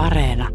[0.00, 0.48] Areena.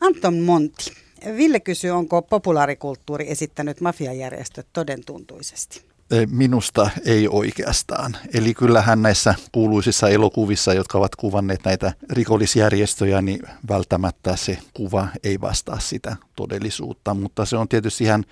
[0.00, 0.92] Anton Monti.
[1.36, 5.82] Ville kysyy, onko populaarikulttuuri esittänyt mafiajärjestöt todentuntuisesti?
[6.30, 8.16] Minusta ei oikeastaan.
[8.34, 15.40] Eli kyllähän näissä kuuluisissa elokuvissa, jotka ovat kuvanneet näitä rikollisjärjestöjä, niin välttämättä se kuva ei
[15.40, 17.14] vastaa sitä todellisuutta.
[17.14, 18.24] Mutta se on tietysti ihan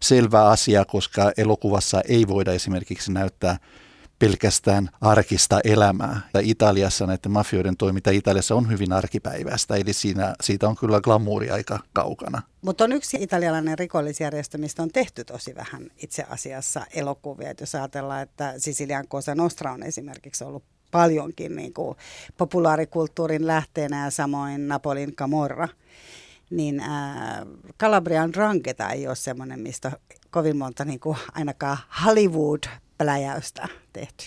[0.00, 3.58] selvä asia, koska elokuvassa ei voida esimerkiksi näyttää
[4.22, 6.20] pelkästään arkista elämää.
[6.42, 11.78] Italiassa näiden mafioiden toiminta Italiassa on hyvin arkipäiväistä, eli siinä, siitä on kyllä glamuuri aika
[11.92, 12.42] kaukana.
[12.62, 17.50] Mutta on yksi italialainen rikollisjärjestö, mistä on tehty tosi vähän itse asiassa elokuvia.
[17.50, 21.96] Et jos ajatellaan, että Sicilian Cosa Nostra on esimerkiksi ollut paljonkin niin kuin
[22.36, 25.68] populaarikulttuurin lähteenä ja samoin Napolin Camorra,
[26.50, 26.88] niin äh,
[27.80, 29.92] Calabrian Ranketa ei ole semmoinen, mistä
[30.30, 32.62] kovin monta niin kuin ainakaan Hollywood
[33.02, 34.24] pläjäystä tehty?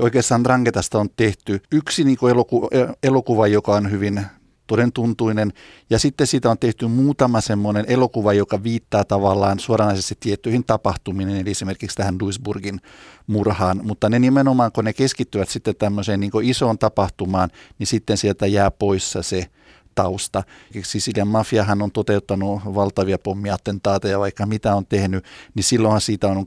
[0.00, 2.68] Oikeastaan Drangetasta on tehty yksi niin eloku-
[3.02, 4.26] elokuva, joka on hyvin
[4.66, 5.52] todentuntuinen.
[5.90, 11.50] Ja sitten siitä on tehty muutama semmoinen elokuva, joka viittaa tavallaan suoranaisesti tiettyihin tapahtumiin, eli
[11.50, 12.80] esimerkiksi tähän Duisburgin
[13.26, 13.80] murhaan.
[13.82, 18.70] Mutta ne nimenomaan, kun ne keskittyvät sitten tämmöiseen niin isoon tapahtumaan, niin sitten sieltä jää
[18.70, 19.46] poissa se
[19.94, 20.42] tausta.
[20.82, 26.46] Sisilian mafiahan on toteuttanut valtavia pommiattentaateja, vaikka mitä on tehnyt, niin silloinhan siitä on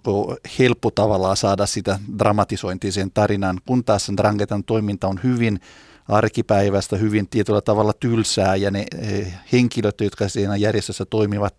[0.60, 5.60] helppo tavallaan saada sitä dramatisointia siihen tarinaan, kun taas sen Drangetan toiminta on hyvin
[6.08, 11.54] arkipäivästä, hyvin tietyllä tavalla tylsää ja ne eh, henkilöt, jotka siinä järjestössä toimivat,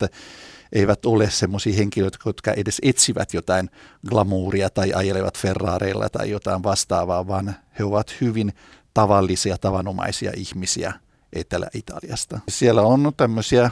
[0.73, 3.71] eivät ole sellaisia henkilöitä, jotka edes etsivät jotain
[4.09, 8.53] glamouria tai ajelevat Ferrareilla tai jotain vastaavaa, vaan he ovat hyvin
[8.95, 10.93] tavallisia, tavanomaisia ihmisiä–
[11.33, 12.41] Etelä-Italiasta.
[12.49, 13.71] Siellä on tämmöisiä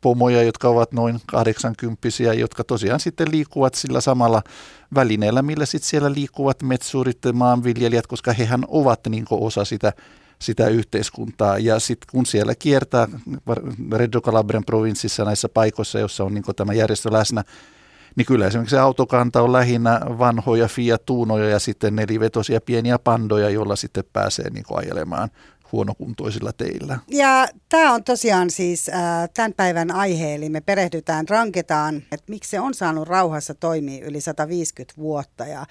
[0.00, 4.42] pomoja, jotka ovat noin 80 jotka tosiaan sitten liikkuvat sillä samalla
[4.94, 9.92] välineellä, millä sitten siellä liikkuvat metsurit, maanviljelijät, koska hehän ovat niin osa sitä,
[10.38, 11.58] sitä yhteiskuntaa.
[11.58, 13.08] Ja sitten kun siellä kiertää
[13.92, 17.44] Reggio Calabrian provinssissa näissä paikoissa, joissa on niin tämä järjestö läsnä,
[18.16, 23.50] niin kyllä esimerkiksi se autokanta on lähinnä vanhoja Fiat Tuunoja ja sitten nelivetosia pieniä pandoja,
[23.50, 25.30] joilla sitten pääsee niin ajelemaan
[25.72, 26.98] huonokuntoisilla teillä.
[27.08, 32.50] Ja tämä on tosiaan siis äh, tämän päivän aihe, eli me perehdytään, ranketaan, että miksi
[32.50, 35.66] se on saanut rauhassa toimia yli 150 vuotta ja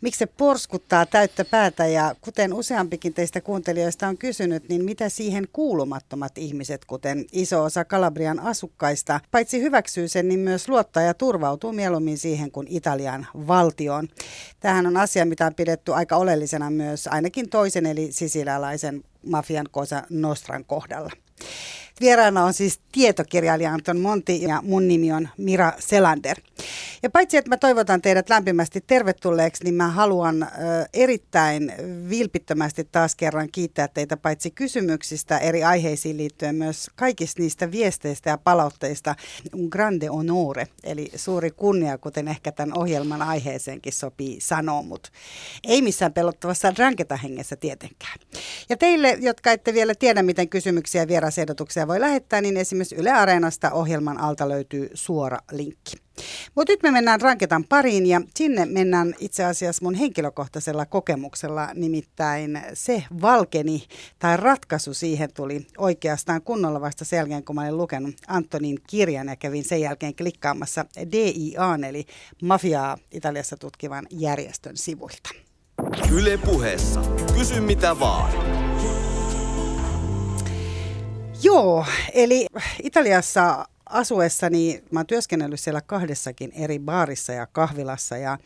[0.00, 5.46] miksi se porskuttaa täyttä päätä ja kuten useampikin teistä kuuntelijoista on kysynyt, niin mitä siihen
[5.52, 11.72] kuulumattomat ihmiset, kuten iso osa Kalabrian asukkaista, paitsi hyväksyy sen, niin myös luottaa ja turvautuu
[11.72, 14.08] mieluummin siihen kuin Italian valtioon.
[14.60, 20.02] Tähän on asia, mitä on pidetty aika oleellisena myös ainakin toisen eli sisilialaisen mafian Cosa
[20.10, 21.10] Nostran kohdalla.
[22.00, 26.36] Vieraana on siis tietokirjailija Anton Monti ja mun nimi on Mira Selander.
[27.02, 30.48] Ja paitsi, että mä toivotan teidät lämpimästi tervetulleeksi, niin mä haluan
[30.92, 31.72] erittäin
[32.10, 38.38] vilpittömästi taas kerran kiittää teitä paitsi kysymyksistä eri aiheisiin liittyen myös kaikista niistä viesteistä ja
[38.38, 39.14] palautteista.
[39.54, 45.10] Un grande onore, eli suuri kunnia, kuten ehkä tämän ohjelman aiheeseenkin sopii sanoa, mutta
[45.64, 48.18] ei missään pelottavassa ranketa hengessä tietenkään.
[48.68, 53.12] Ja teille, jotka ette vielä tiedä, miten kysymyksiä ja vierasehdotuksia voi lähettää, niin esimerkiksi Yle
[53.12, 55.96] Areenasta ohjelman alta löytyy suora linkki.
[56.54, 62.62] Mutta nyt me mennään Ranketan pariin ja sinne mennään itse asiassa mun henkilökohtaisella kokemuksella, nimittäin
[62.74, 63.84] se valkeni
[64.18, 69.28] tai ratkaisu siihen tuli oikeastaan kunnolla vasta sen jälkeen, kun mä olin lukenut Antonin kirjan
[69.28, 72.06] ja kävin sen jälkeen klikkaamassa DIA, eli
[72.42, 75.30] mafiaa Italiassa tutkivan järjestön sivuilta.
[76.12, 77.00] Yle puheessa.
[77.38, 78.32] Kysy mitä vaan.
[81.42, 82.46] Joo, eli
[82.82, 88.38] Italiassa asuessani, mä oon työskennellyt siellä kahdessakin eri baarissa ja kahvilassa ja,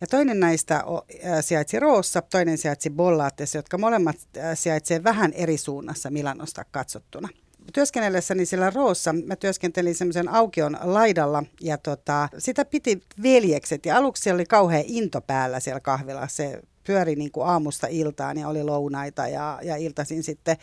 [0.00, 5.32] ja toinen näistä o, ä, sijaitsi Roossa, toinen sijaitsi Bollaatessa, jotka molemmat ä, sijaitsee vähän
[5.32, 7.28] eri suunnassa Milanosta katsottuna.
[7.72, 14.30] Työskennellessäni siellä Roossa, mä työskentelin semmoisen aukion laidalla ja tota, sitä piti veljekset ja aluksi
[14.30, 16.36] oli kauhean into päällä siellä kahvilassa.
[16.36, 20.56] Se pyöri niin kuin aamusta iltaan ja oli lounaita ja, ja iltaisin sitten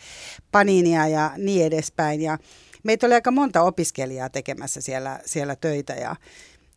[0.52, 2.22] paniinia ja niin edespäin.
[2.22, 2.38] Ja
[2.82, 6.16] meitä oli aika monta opiskelijaa tekemässä siellä, siellä töitä ja,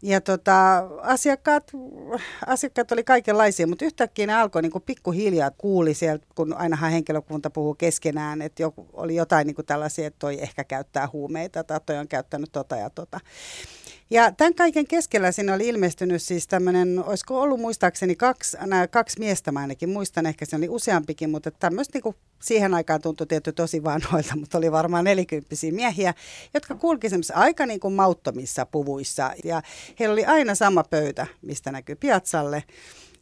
[0.02, 1.72] ja tota, asiakkaat,
[2.48, 7.50] asiakkaat oli kaikenlaisia, mutta yhtäkkiä ne alkoi niin kuin pikkuhiljaa kuuli sieltä, kun ainahan henkilökunta
[7.50, 11.80] puhuu keskenään, että joku, oli jotain niin kuin tällaisia, että toi ehkä käyttää huumeita tai
[11.86, 13.20] toi on käyttänyt tota ja tota.
[14.14, 19.20] Ja tämän kaiken keskellä sinne oli ilmestynyt siis tämmöinen, olisiko ollut muistaakseni kaksi, nämä kaksi
[19.20, 23.52] miestä mä ainakin muistan, ehkä se oli useampikin, mutta tämmöistä niin siihen aikaan tuntui tietty
[23.52, 26.14] tosi vanhoilta, mutta oli varmaan nelikymppisiä miehiä,
[26.54, 29.62] jotka kulki semmoisissa aika niin kuin mauttomissa puvuissa ja
[30.00, 32.64] heillä oli aina sama pöytä, mistä näkyy piazzalle.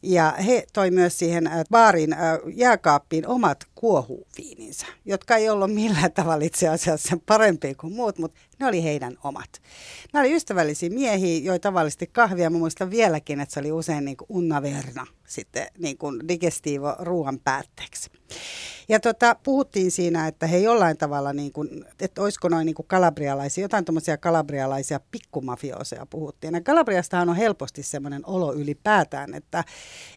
[0.02, 2.20] Ja he toi myös siihen äh, baarin äh,
[2.54, 8.40] jääkaappiin omat kuohuviininsä, jotka ei ollut millään tavalla itse asiassa sen parempia kuin muut, mutta
[8.60, 9.62] ne oli heidän omat.
[10.12, 12.50] Nämä oli ystävällisiä miehiä, joita tavallisesti kahvia.
[12.50, 16.96] Mä muistan vieläkin, että se oli usein niin kuin unna verna sitten niin kuin digestiivo
[16.98, 18.10] ruoan päätteeksi.
[18.88, 23.64] Ja tota, puhuttiin siinä, että he jollain tavalla, niin kuin, että olisiko noin niin kalabrialaisia,
[23.64, 26.54] jotain tuommoisia kalabrialaisia pikkumafioseja puhuttiin.
[26.54, 29.64] Ja Kalabriastahan on helposti semmoinen olo ylipäätään, että,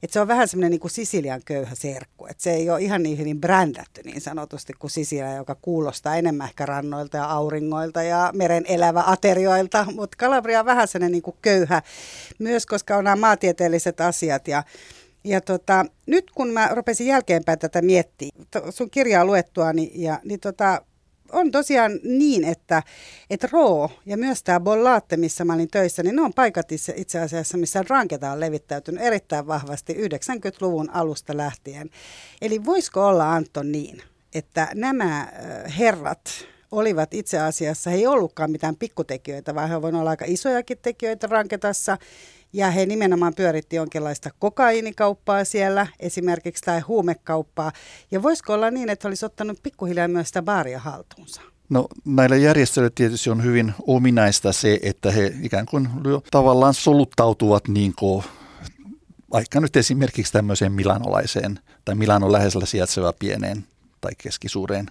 [0.04, 2.26] että se on vähän semmoinen niin kuin Sisilian köyhä serkku.
[2.26, 6.48] Että se ei ole ihan niin hyvin brändätty niin sanotusti kuin Sisilia, joka kuulostaa enemmän
[6.48, 9.86] ehkä rannoilta ja auringoilta ja meren elävä aterioilta.
[9.96, 11.82] Mutta Kalabria on vähän sellainen niin kuin köyhä
[12.40, 14.64] myös, koska on nämä maatieteelliset asiat ja
[15.24, 20.40] ja tota, nyt kun mä rupesin jälkeenpäin tätä miettimään, sun kirjaa luettua, niin, ja, niin
[20.40, 20.82] tota,
[21.36, 22.84] on tosiaan niin, että,
[23.30, 27.20] että Roo ja myös tämä Bollaatte, missä mä olin töissä, niin ne on paikat itse
[27.20, 31.90] asiassa, missä Ranketa on levittäytynyt erittäin vahvasti 90-luvun alusta lähtien.
[32.42, 34.02] Eli voisiko olla Anton niin,
[34.36, 35.28] että nämä
[35.80, 40.78] herrat olivat itse asiassa, he ei ollutkaan mitään pikkutekijöitä, vaan he voivat olla aika isojakin
[40.82, 41.98] tekijöitä Ranketassa,
[42.56, 47.72] ja he nimenomaan pyöritti jonkinlaista kokaiinikauppaa siellä esimerkiksi tai huumekauppaa.
[48.12, 51.42] Ja voisiko olla niin, että olisi ottanut pikkuhiljaa myös sitä baaria haltuunsa?
[51.70, 55.90] No näillä järjestöillä tietysti on hyvin ominaista se, että he ikään kuin
[56.32, 58.24] tavallaan soluttautuvat niin kuin
[59.32, 63.66] vaikka nyt esimerkiksi tämmöiseen milanolaiseen tai Milanon läheisellä sijaitseva pieneen
[64.02, 64.86] tai keskisuureen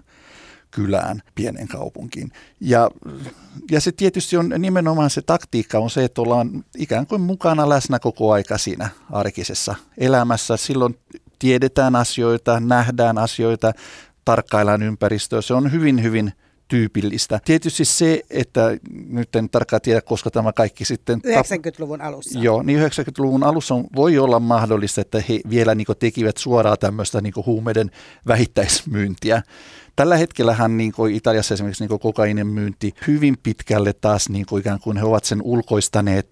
[0.74, 2.32] kylään, pienen kaupunkiin.
[2.60, 2.90] Ja,
[3.70, 7.98] ja se tietysti on nimenomaan se taktiikka on se, että ollaan ikään kuin mukana läsnä
[7.98, 10.56] koko aika siinä arkisessa elämässä.
[10.56, 10.98] Silloin
[11.38, 13.72] tiedetään asioita, nähdään asioita,
[14.24, 15.42] tarkkaillaan ympäristöä.
[15.42, 16.32] Se on hyvin, hyvin
[16.68, 17.40] tyypillistä.
[17.44, 18.78] Tietysti se, että
[19.08, 21.20] nyt en tarkkaan tiedä, koska tämä kaikki sitten...
[21.26, 22.38] 90-luvun alussa.
[22.38, 27.20] Joo, niin 90-luvun alussa on, voi olla mahdollista, että he vielä niin tekivät suoraan tämmöistä
[27.20, 27.90] niin huumeiden
[28.26, 29.42] vähittäismyyntiä.
[29.96, 34.80] Tällä hetkellähän niin kuin Italiassa esimerkiksi niin kokainen myynti hyvin pitkälle taas niin kuin ikään
[34.80, 36.30] kuin he ovat sen ulkoistaneet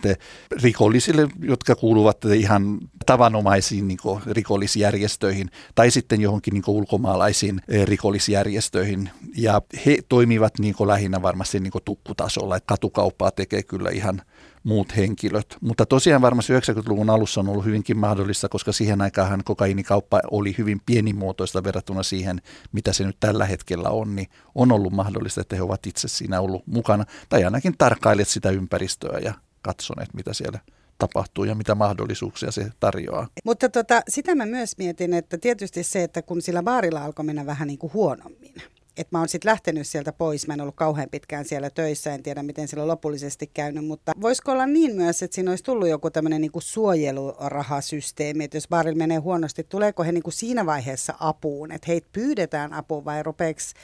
[0.63, 7.87] rikollisille, jotka kuuluvat ihan tavanomaisiin niin kuin rikollisjärjestöihin tai sitten johonkin niin kuin ulkomaalaisiin eh,
[7.87, 9.11] rikollisjärjestöihin.
[9.37, 14.23] Ja he toimivat niin kuin lähinnä varmasti niin kuin tukkutasolla, katukauppaa tekee kyllä ihan
[14.65, 15.57] muut henkilöt.
[15.61, 20.81] Mutta tosiaan varmasti 90-luvun alussa on ollut hyvinkin mahdollista, koska siihen aikaan kokainikauppa oli hyvin
[20.87, 22.43] pienimuotoista verrattuna siihen,
[22.73, 26.41] mitä se nyt tällä hetkellä on, niin on ollut mahdollista, että he ovat itse siinä
[26.41, 30.59] ollut mukana tai ainakin tarkkailleet sitä ympäristöä ja katsoneet, mitä siellä
[30.99, 33.27] tapahtuu ja mitä mahdollisuuksia se tarjoaa.
[33.45, 37.47] Mutta tota, sitä mä myös mietin, että tietysti se, että kun sillä baarilla alkoi mennä
[37.47, 38.55] vähän niin kuin huonommin,
[38.97, 40.47] että mä oon sitten lähtenyt sieltä pois.
[40.47, 44.13] Mä en ollut kauhean pitkään siellä töissä, en tiedä miten sillä on lopullisesti käynyt, mutta
[44.21, 48.99] voisiko olla niin myös, että siinä olisi tullut joku tämmöinen niinku suojelurahasysteemi, että jos baarilla
[48.99, 53.75] menee huonosti, tuleeko he niinku siinä vaiheessa apuun, että heitä pyydetään apuun vai rupeeksi,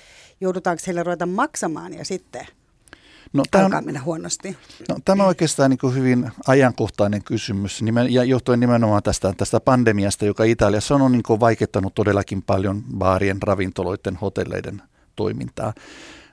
[0.41, 2.47] joudutaanko heille ruveta maksamaan ja sitten
[3.33, 4.57] No, tämä alkaa mennä huonosti?
[4.89, 10.45] No, tämä on oikeastaan niin hyvin ajankohtainen kysymys ja johtuen nimenomaan tästä, tästä pandemiasta, joka
[10.45, 14.83] Italiassa on niin vaikeuttanut todellakin paljon baarien, ravintoloiden, hotelleiden
[15.19, 15.73] toimintaa.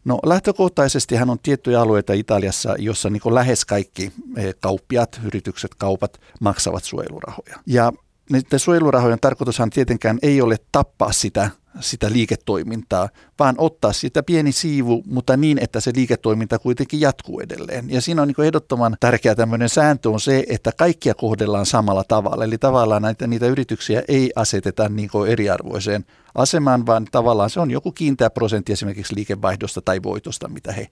[0.05, 6.21] No lähtökohtaisesti hän on tiettyjä alueita Italiassa, jossa niin lähes kaikki eh, kauppiat, yritykset, kaupat
[6.39, 7.59] maksavat suojelurahoja.
[7.65, 7.93] Ja
[8.31, 11.49] niiden suojelurahojen tarkoitushan tietenkään ei ole tappaa sitä
[11.79, 17.89] sitä liiketoimintaa, vaan ottaa sitä pieni siivu, mutta niin, että se liiketoiminta kuitenkin jatkuu edelleen.
[17.89, 22.43] Ja siinä on niin ehdottoman tärkeä tämmöinen sääntö on se, että kaikkia kohdellaan samalla tavalla.
[22.43, 27.91] Eli tavallaan näitä, niitä yrityksiä ei aseteta niin eriarvoiseen asemaan, vaan tavallaan se on joku
[27.91, 30.87] kiinteä prosentti esimerkiksi liikevaihdosta tai voitosta, mitä he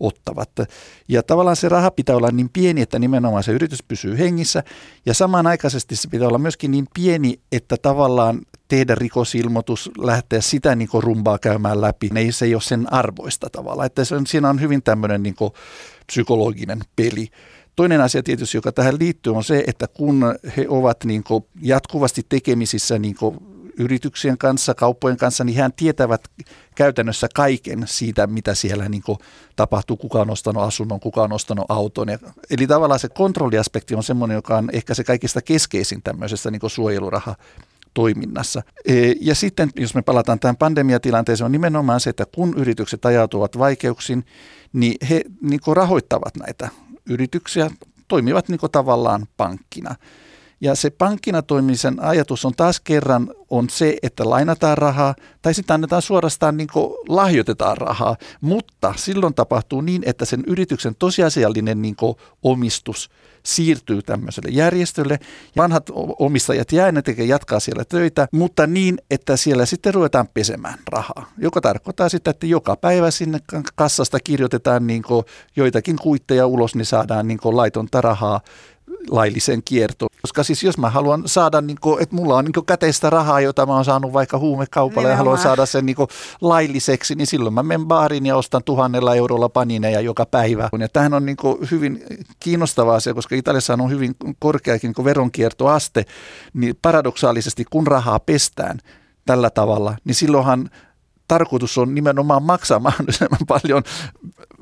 [0.00, 0.50] ottavat.
[1.08, 4.62] Ja tavallaan se raha pitää olla niin pieni, että nimenomaan se yritys pysyy hengissä
[5.06, 10.88] ja samanaikaisesti se pitää olla myöskin niin pieni, että tavallaan tehdä rikosilmoitus, lähteä sitä niin
[10.92, 13.84] rumbaa käymään läpi, ne ei, se ei ole sen arvoista tavalla.
[13.84, 15.36] Että se on, siinä on hyvin tämmöinen niin
[16.06, 17.28] psykologinen peli.
[17.76, 20.24] Toinen asia tietysti, joka tähän liittyy, on se, että kun
[20.56, 21.24] he ovat niin
[21.62, 23.16] jatkuvasti tekemisissä niin
[23.78, 26.28] yrityksien kanssa, kauppojen kanssa, niin hän tietävät
[26.74, 29.02] käytännössä kaiken siitä, mitä siellä niin
[29.56, 32.08] tapahtuu, kuka on ostanut asunnon, kuka on ostanut auton.
[32.08, 32.18] Ja,
[32.50, 37.34] eli tavallaan se kontrolliaspekti on semmoinen, joka on ehkä se kaikista keskeisin tämmöisessä niin suojeluraha
[37.94, 38.62] toiminnassa.
[38.84, 43.58] E, ja sitten, jos me palataan tähän pandemiatilanteeseen, on nimenomaan se, että kun yritykset ajautuvat
[43.58, 44.24] vaikeuksiin,
[44.72, 46.68] niin he niin rahoittavat näitä
[47.10, 47.70] yrityksiä,
[48.08, 49.94] toimivat niin tavallaan pankkina.
[50.60, 55.74] Ja se pankkina toimimisen ajatus on taas kerran on se, että lainataan rahaa tai sitten
[55.74, 56.68] annetaan suorastaan niin
[57.08, 61.96] lahjoitetaan rahaa, mutta silloin tapahtuu niin, että sen yrityksen tosiasiallinen niin
[62.42, 63.10] omistus
[63.42, 65.18] siirtyy tämmöiselle järjestölle.
[65.56, 70.78] Vanhat omistajat jää, ne tekee jatkaa siellä töitä, mutta niin, että siellä sitten ruvetaan pesemään
[70.90, 73.38] rahaa, joka tarkoittaa sitä, että joka päivä sinne
[73.74, 75.02] kassasta kirjoitetaan niin
[75.56, 78.40] joitakin kuitteja ulos, niin saadaan niin laitonta rahaa
[79.10, 80.08] lailliseen kiertoon.
[80.22, 83.66] Koska siis jos mä haluan saada, niin kuin, että mulla on niin käteistä rahaa, jota
[83.66, 86.08] mä oon saanut vaikka huumekaupalle ja haluan saada sen niin kuin
[86.40, 90.68] lailliseksi, niin silloin mä menen baariin ja ostan tuhannella eurolla panineja joka päivä.
[90.78, 92.04] Ja tämähän on niin kuin hyvin
[92.40, 96.04] kiinnostava asia, koska Italiassa on hyvin korkeakin niin veronkiertoaste,
[96.54, 98.78] niin paradoksaalisesti kun rahaa pestään,
[99.26, 100.70] tällä tavalla, niin silloinhan
[101.28, 103.82] tarkoitus on nimenomaan maksaa mahdollisimman paljon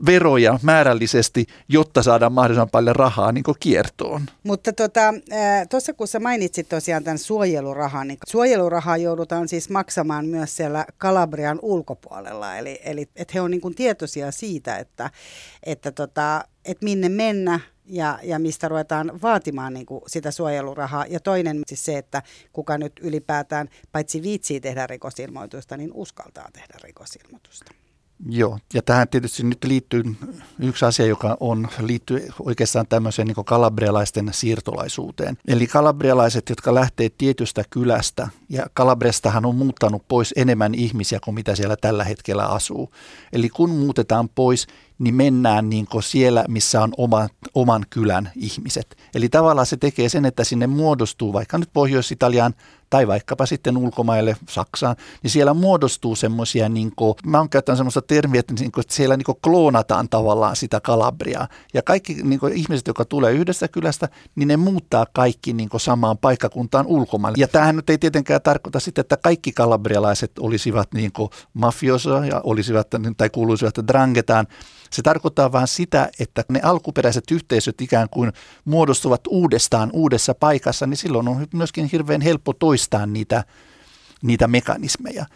[0.07, 4.23] veroja määrällisesti, jotta saadaan mahdollisimman paljon rahaa niin kiertoon.
[4.43, 10.57] Mutta tuossa tota, kun sä mainitsit tosiaan tämän suojelurahan, niin suojelurahaa joudutaan siis maksamaan myös
[10.57, 12.57] siellä Kalabrian ulkopuolella.
[12.57, 15.11] Eli, eli että he on niin tietoisia siitä, että,
[15.63, 21.07] että, tota, että minne mennä, ja, ja mistä ruvetaan vaatimaan niin kuin sitä suojelurahaa.
[21.09, 22.23] Ja toinen siis se, että
[22.53, 27.84] kuka nyt ylipäätään paitsi viitsii tehdä rikosilmoitusta, niin uskaltaa tehdä rikosilmoitusta.
[28.29, 30.03] Joo, ja tähän tietysti nyt liittyy
[30.59, 35.39] yksi asia, joka on, liittyy oikeastaan tämmöiseen niin kalabrialaisten siirtolaisuuteen.
[35.49, 41.57] Eli kalabrialaiset, jotka lähtee tietystä kylästä, ja Kalabrestahan on muuttanut pois enemmän ihmisiä kuin mitä
[41.57, 42.91] siellä tällä hetkellä asuu.
[43.33, 44.67] Eli kun muutetaan pois,
[44.99, 48.97] niin mennään niin siellä, missä on oma, oman kylän ihmiset.
[49.15, 52.55] Eli tavallaan se tekee sen, että sinne muodostuu vaikka nyt Pohjois-Italiaan
[52.95, 56.93] tai vaikkapa sitten ulkomaille Saksaan, niin siellä muodostuu semmoisia, niin
[57.27, 61.49] mä oon käyttänyt semmoista termiä, että, niin kuin, että siellä niin kloonataan tavallaan sitä Kalabriaa.
[61.75, 65.81] Ja kaikki niin kuin, ihmiset, jotka tulee yhdestä kylästä, niin ne muuttaa kaikki niin kuin,
[65.81, 67.37] samaan paikkakuntaan ulkomaille.
[67.41, 71.13] Ja tämähän nyt ei tietenkään tarkoita sitä, että kaikki kalabrialaiset olisivat niin
[71.55, 74.47] mafiosoja ja olisivat tai kuuluisivat drangetaan,
[74.95, 78.33] se tarkoittaa vain sitä, että ne alkuperäiset yhteisöt ikään kuin
[78.65, 83.45] muodostuvat uudestaan uudessa paikassa, niin silloin on myöskin hirveän helppo toistaa niitä,
[84.23, 85.27] niitä mekanismeja.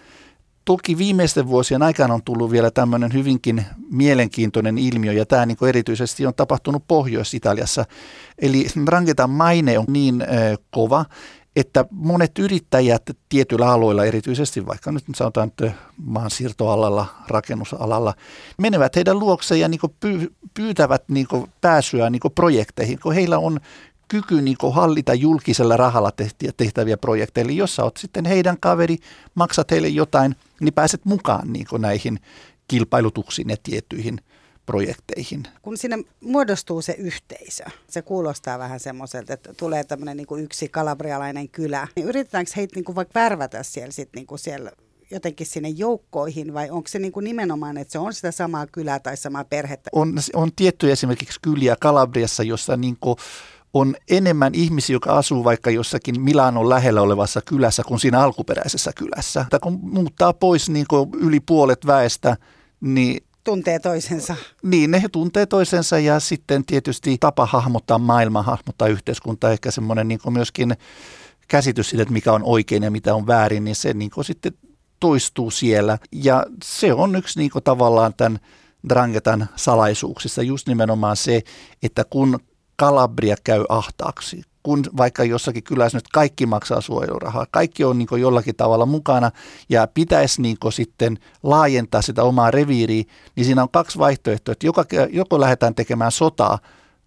[0.64, 6.26] Toki viimeisten vuosien aikana on tullut vielä tämmöinen hyvinkin mielenkiintoinen ilmiö, ja tämä niin erityisesti
[6.26, 7.84] on tapahtunut Pohjois-Italiassa.
[8.38, 10.24] Eli Rangetan maine on niin
[10.70, 11.04] kova,
[11.60, 18.14] että monet yrittäjät tietyillä aloilla, erityisesti vaikka nyt sanotaan että maansiirtoalalla, rakennusalalla,
[18.58, 19.80] menevät heidän luokseen ja niin
[20.54, 21.26] pyytävät niin
[21.60, 23.60] pääsyä niin projekteihin, kun heillä on
[24.08, 26.12] kyky niin hallita julkisella rahalla
[26.56, 27.44] tehtäviä projekteja.
[27.44, 28.96] Eli jos sä oot sitten heidän kaveri,
[29.34, 32.20] maksat heille jotain, niin pääset mukaan niin näihin
[32.68, 34.20] kilpailutuksiin ja tiettyihin
[34.68, 35.42] projekteihin.
[35.62, 40.68] Kun sinne muodostuu se yhteisö, se kuulostaa vähän semmoiselta, että tulee tämmöinen niin kuin yksi
[40.68, 44.70] kalabrialainen kylä, niin yritetäänkö heitä niin kuin vaikka värvätä siellä, sit niin kuin siellä
[45.10, 49.00] jotenkin sinne joukkoihin vai onko se niin kuin nimenomaan, että se on sitä samaa kylää
[49.00, 49.90] tai samaa perhettä?
[49.92, 53.16] On, on tiettyjä esimerkiksi kyliä Kalabriassa, jossa niin kuin
[53.74, 59.46] on enemmän ihmisiä, jotka asuu vaikka jossakin Milanon lähellä olevassa kylässä kuin siinä alkuperäisessä kylässä.
[59.50, 62.36] Tai kun muuttaa pois niin kuin yli puolet väestä,
[62.80, 64.36] niin tuntee toisensa.
[64.62, 70.20] Niin, ne tuntee toisensa ja sitten tietysti tapa hahmottaa maailmaa, hahmottaa yhteiskuntaa, ehkä semmoinen niin
[70.30, 70.76] myöskin
[71.48, 74.52] käsitys siitä, että mikä on oikein ja mitä on väärin, niin se niin sitten
[75.00, 75.98] toistuu siellä.
[76.12, 78.38] Ja se on yksi niin tavallaan tämän
[78.88, 81.42] Drangetan salaisuuksissa just nimenomaan se,
[81.82, 82.38] että kun
[82.76, 88.56] Kalabria käy ahtaaksi, kun vaikka jossakin kylässä nyt kaikki maksaa suojelurahaa, kaikki on niin jollakin
[88.56, 89.30] tavalla mukana
[89.68, 93.04] ja pitäisi niin sitten laajentaa sitä omaa reviiriä,
[93.36, 96.58] niin siinä on kaksi vaihtoehtoa, että joko, joko lähdetään tekemään sotaa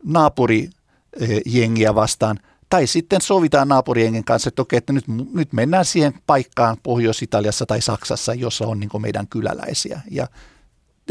[0.04, 2.40] naapurijengiä vastaan,
[2.70, 7.82] tai sitten sovitaan naapurijengen kanssa, että okei, että nyt, nyt mennään siihen paikkaan Pohjois-Italiassa tai
[7.82, 10.02] Saksassa, jossa on niin meidän kyläläisiä.
[10.12, 10.28] Ja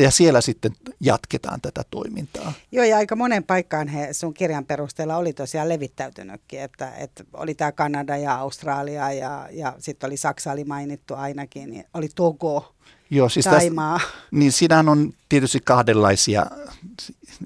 [0.02, 2.52] ja siellä sitten jatketaan tätä toimintaa.
[2.72, 7.54] Joo, ja aika monen paikkaan he sun kirjan perusteella oli tosiaan levittäytynytkin, että, että oli
[7.54, 12.74] tämä Kanada ja Australia ja, ja sitten oli Saksa oli mainittu ainakin, niin oli Togo,
[13.12, 13.98] Joo, siis Taimaa.
[13.98, 16.46] Tästä, niin siinähän on tietysti kahdenlaisia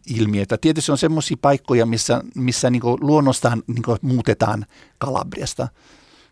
[0.06, 0.58] ilmiöitä.
[0.58, 4.66] Tietysti on semmoisia paikkoja, missä, missä niin luonnostaan niin muutetaan
[4.98, 5.68] Kalabriasta–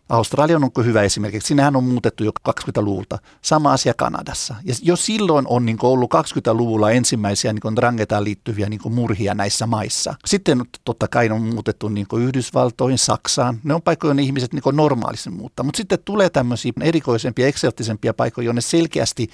[0.09, 1.41] Australia on hyvä esimerkki.
[1.41, 3.17] Sinähän on muutettu jo 20-luvulta.
[3.41, 4.55] Sama asia Kanadassa.
[4.63, 10.15] Ja jo silloin on niin ollut 20-luvulla ensimmäisiä niin drangetaan liittyviä niin murhia näissä maissa.
[10.25, 13.59] Sitten totta kai on muutettu niin Yhdysvaltoihin, Saksaan.
[13.63, 15.63] Ne on paikkoja, jonne ihmiset niin normaalisti muuttaa.
[15.63, 19.29] Mutta sitten tulee tämmöisiä erikoisempia, eksoottisempia paikkoja, jonne selkeästi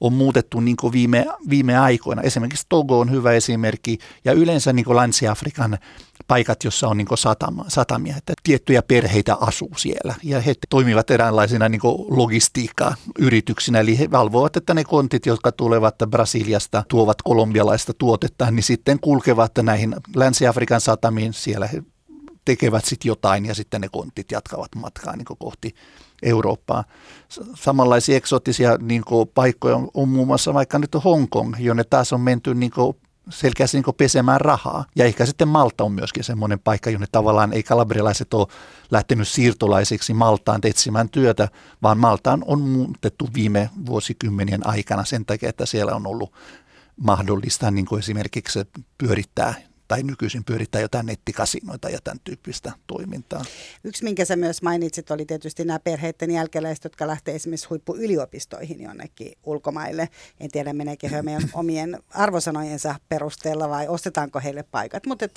[0.00, 2.22] on muutettu niin viime, viime aikoina.
[2.22, 5.78] Esimerkiksi Togo on hyvä esimerkki ja yleensä niin Länsi-Afrikan
[6.28, 11.68] paikat, jossa on niin satama, satamia, että tiettyjä perheitä asuu siellä ja he toimivat eräänlaisina
[11.68, 18.62] niin logistiikka-yrityksinä, eli he valvovat, että ne kontit, jotka tulevat Brasiliasta, tuovat kolumbialaista tuotetta, niin
[18.62, 21.82] sitten kulkevat näihin Länsi-Afrikan satamiin, siellä he
[22.44, 25.74] tekevät sitten jotain ja sitten ne kontit jatkavat matkaa niin kohti
[26.22, 26.84] Eurooppaa.
[27.54, 29.02] Samanlaisia eksoottisia niin
[29.34, 32.70] paikkoja on, on muun muassa vaikka nyt Hongkong, jonne taas on menty niin
[33.30, 34.84] selkeästi niin pesemään rahaa.
[34.96, 38.46] Ja ehkä sitten Malta on myöskin semmoinen paikka, jonne tavallaan ei kalabrialaiset ole
[38.90, 41.48] lähtenyt siirtolaisiksi Maltaan etsimään työtä,
[41.82, 46.32] vaan Maltaan on muutettu viime vuosikymmenien aikana sen takia, että siellä on ollut
[46.96, 48.58] mahdollista niin kuin esimerkiksi
[48.98, 49.54] pyörittää
[49.88, 53.44] tai nykyisin pyörittää jotain nettikasinoita ja tämän tyyppistä toimintaa.
[53.84, 59.32] Yksi, minkä sä myös mainitsit, oli tietysti nämä perheiden jälkeläiset, jotka lähtee esimerkiksi huippuyliopistoihin jonnekin
[59.44, 60.08] ulkomaille.
[60.40, 65.28] En tiedä, meneekö he meidän omien arvosanojensa perusteella vai ostetaanko heille paikat, mutta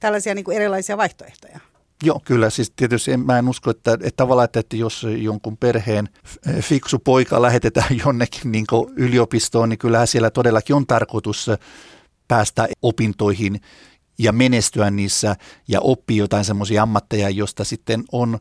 [0.00, 1.60] tällaisia niin kuin erilaisia vaihtoehtoja.
[2.02, 2.50] Joo, kyllä.
[2.50, 6.08] Siis tietysti mä en usko, että, että tavallaan, että, että jos jonkun perheen
[6.60, 8.66] fiksu poika lähetetään jonnekin niin
[8.96, 11.50] yliopistoon, niin kyllähän siellä todellakin on tarkoitus
[12.28, 13.60] päästä opintoihin
[14.20, 15.36] ja menestyä niissä
[15.68, 18.38] ja oppia jotain semmoisia ammatteja, joista sitten on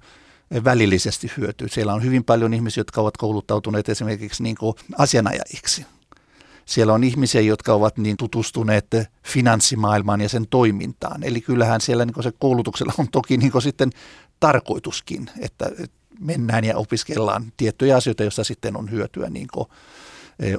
[0.63, 1.67] välillisesti hyötyä.
[1.71, 5.85] Siellä on hyvin paljon ihmisiä, jotka ovat kouluttautuneet esimerkiksi niin kuin asianajajiksi.
[6.65, 8.87] Siellä on ihmisiä, jotka ovat niin tutustuneet
[9.23, 11.23] finanssimaailmaan ja sen toimintaan.
[11.23, 13.89] Eli kyllähän siellä niin se koulutuksella on toki niin sitten
[14.39, 15.71] tarkoituskin, että
[16.19, 19.47] mennään ja opiskellaan tiettyjä asioita, joista sitten on hyötyä niin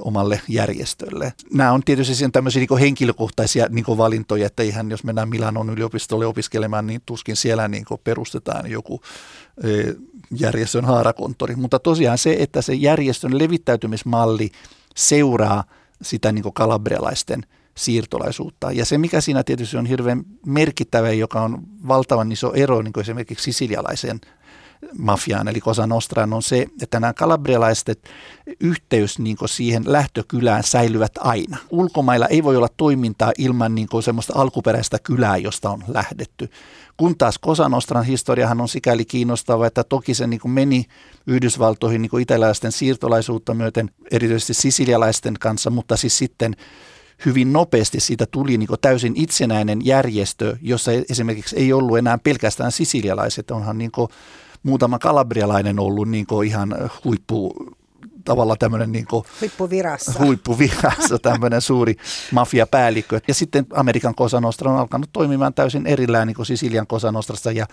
[0.01, 1.33] omalle järjestölle.
[1.53, 6.25] Nämä on tietysti sen tämmöisiä niin henkilökohtaisia niin valintoja, että ihan jos mennään Milanon yliopistolle
[6.25, 9.01] opiskelemaan, niin tuskin siellä niin perustetaan joku
[10.31, 11.55] järjestön haarakonttori.
[11.55, 14.51] Mutta tosiaan se, että se järjestön levittäytymismalli
[14.95, 15.63] seuraa
[16.01, 17.45] sitä niin kalabrialaisten
[17.75, 18.71] siirtolaisuutta.
[18.71, 23.43] Ja se, mikä siinä tietysti on hirveän merkittävä, joka on valtavan iso ero niin esimerkiksi
[23.43, 24.21] sisilialaiseen
[24.97, 28.09] mafiaan, eli Cosa Nostraan, on se, että nämä kalabrialaiset
[28.59, 31.57] yhteys niin siihen lähtökylään säilyvät aina.
[31.69, 36.49] Ulkomailla ei voi olla toimintaa ilman niin semmoista alkuperäistä kylää, josta on lähdetty.
[36.97, 40.85] Kun taas Cosa Nostran historiahan on sikäli kiinnostava, että toki se niin meni
[41.27, 46.55] Yhdysvaltoihin niin italialaisten siirtolaisuutta myöten, erityisesti sisilialaisten kanssa, mutta siis sitten
[47.25, 53.51] hyvin nopeasti siitä tuli niin täysin itsenäinen järjestö, jossa esimerkiksi ei ollut enää pelkästään sisilialaiset,
[53.51, 53.91] onhan niin
[54.63, 57.53] muutama kalabrialainen ollut niin ihan huippu
[58.25, 60.13] tavalla tämmöinen niin kuin huippuvirassa.
[60.19, 61.95] huippuvirassa tämmöinen suuri
[62.31, 63.21] mafiapäällikkö.
[63.27, 67.65] Ja sitten Amerikan Kosanostra on alkanut toimimaan täysin erillään niin kuin Sisilian Kosanostrasta ja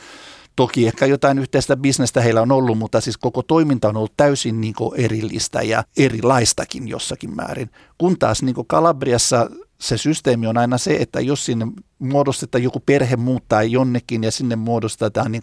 [0.59, 4.61] Toki ehkä jotain yhteistä bisnestä heillä on ollut, mutta siis koko toiminta on ollut täysin
[4.61, 7.71] niin erillistä ja erilaistakin jossakin määrin.
[7.99, 11.67] Kun taas niin Kalabriassa se systeemi on aina se, että jos sinne
[11.99, 15.43] muodostetaan joku perhe muuttaa jonnekin ja sinne muodostetaan niin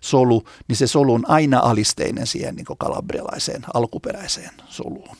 [0.00, 5.16] solu, niin se solu on aina alisteinen siihen niin kalabrialaiseen alkuperäiseen soluun.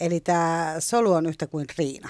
[0.00, 2.08] Eli tämä solu on yhtä kuin riina.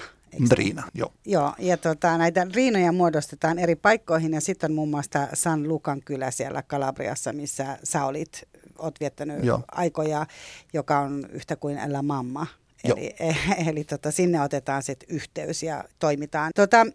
[0.51, 1.13] Riina, joo.
[1.25, 6.01] Joo, ja tota, näitä riinoja muodostetaan eri paikkoihin ja sitten on muun muassa San Lucan
[6.05, 8.43] kylä siellä Kalabriassa, missä sä olit,
[8.77, 9.63] oot viettänyt joo.
[9.71, 10.25] aikoja,
[10.73, 12.47] joka on yhtä kuin La Mamma.
[12.83, 13.15] Eli,
[13.69, 16.51] eli tota, sinne otetaan sitten yhteys ja toimitaan.
[16.55, 16.85] Tota,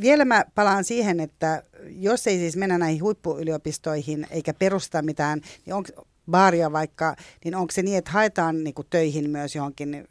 [0.00, 5.74] vielä mä palaan siihen, että jos ei siis mennä näihin huippuyliopistoihin eikä perusta mitään, niin
[5.74, 10.08] onko baaria vaikka, niin onko se niin, että haetaan niinku töihin myös johonkin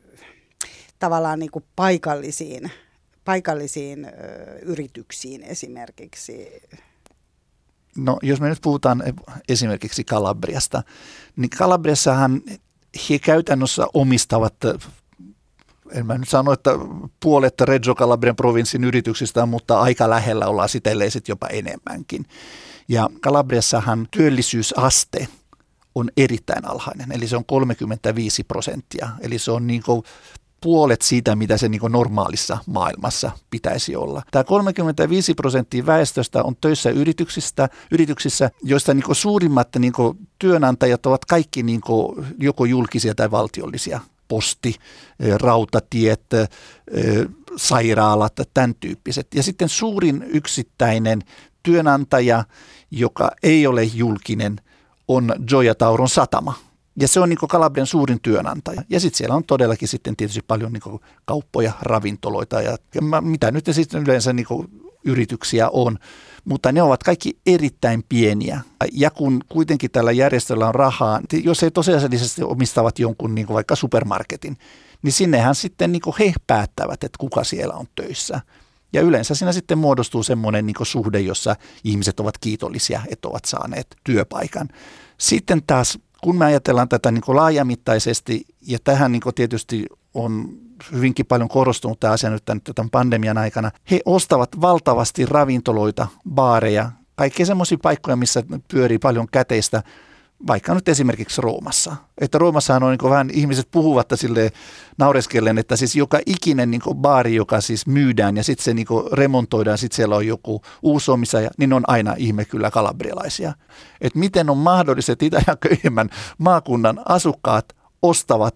[1.00, 2.72] tavallaan niinku paikallisiin,
[3.26, 4.10] paikallisiin ö,
[4.62, 6.48] yrityksiin esimerkiksi?
[7.98, 9.04] No jos me nyt puhutaan
[9.50, 10.84] esimerkiksi Kalabriasta,
[11.36, 12.41] niin Kalabriassahan
[13.10, 14.54] he käytännössä omistavat
[15.92, 16.72] en mä nyt sano, että
[17.20, 22.26] puolet Reggio Calabrian provinssin yrityksistä, mutta aika lähellä ollaan sitä, sitten jopa enemmänkin.
[22.88, 25.28] Ja Kalabriassahan työllisyysaste
[25.96, 29.10] on erittäin alhainen, eli se on 35 prosenttia.
[29.22, 30.04] Eli se on niin kuin
[30.62, 34.22] puolet siitä, mitä se niin normaalissa maailmassa pitäisi olla.
[34.32, 39.93] Tämä 35 prosenttia väestöstä on töissä yrityksistä, yrityksissä, joista niin suurimmat niin
[40.39, 41.82] työnantajat ovat kaikki niin
[42.39, 44.76] joko julkisia tai valtiollisia posti,
[45.36, 46.24] rautatiet,
[47.56, 49.28] sairaalat, tämän tyyppiset.
[49.36, 51.22] Ja sitten suurin yksittäinen
[51.63, 52.43] työnantaja,
[52.91, 54.62] joka ei ole julkinen,
[55.08, 56.66] on Gioia Tauron satama.
[57.00, 58.82] Ja se on niin Kalabrian suurin työnantaja.
[58.90, 63.66] Ja sitten siellä on todellakin sitten tietysti paljon niin kauppoja, ravintoloita ja, ja mitä nyt
[63.72, 64.48] sitten yleensä niin
[65.06, 65.98] yrityksiä on.
[66.46, 68.62] Mutta ne ovat kaikki erittäin pieniä.
[68.92, 74.58] Ja kun kuitenkin tällä järjestöllä on rahaa, jos he tosiasiallisesti omistavat jonkun niin vaikka supermarketin,
[75.02, 78.42] niin sinnehän sitten niin he päättävät, että kuka siellä on töissä.
[78.94, 83.88] Ja yleensä siinä sitten muodostuu semmoinen niin suhde, jossa ihmiset ovat kiitollisia, että ovat saaneet
[84.04, 84.70] työpaikan.
[85.18, 90.49] Sitten taas, kun me ajatellaan tätä niin laajamittaisesti, ja tähän niin tietysti on
[90.91, 96.91] hyvinkin paljon korostunut tämä asia nyt tämän, tämän pandemian aikana, he ostavat valtavasti ravintoloita, baareja,
[97.15, 99.84] kaikkia semmoisia paikkoja, missä pyörii paljon käteistä
[100.47, 101.95] vaikka nyt esimerkiksi Roomassa.
[102.21, 104.52] Että Roomassahan on niin vähän, ihmiset puhuvat sille
[104.97, 109.78] naureskellen, että siis joka ikinen niin baari, joka siis myydään ja sitten se niin remontoidaan,
[109.78, 110.62] sitten siellä on joku
[111.08, 113.54] omistaja, niin on aina ihme kyllä kalabrialaisia.
[114.02, 117.65] Että miten on mahdollista, että itä- ja köyhemmän maakunnan asukkaat
[118.02, 118.56] ostavat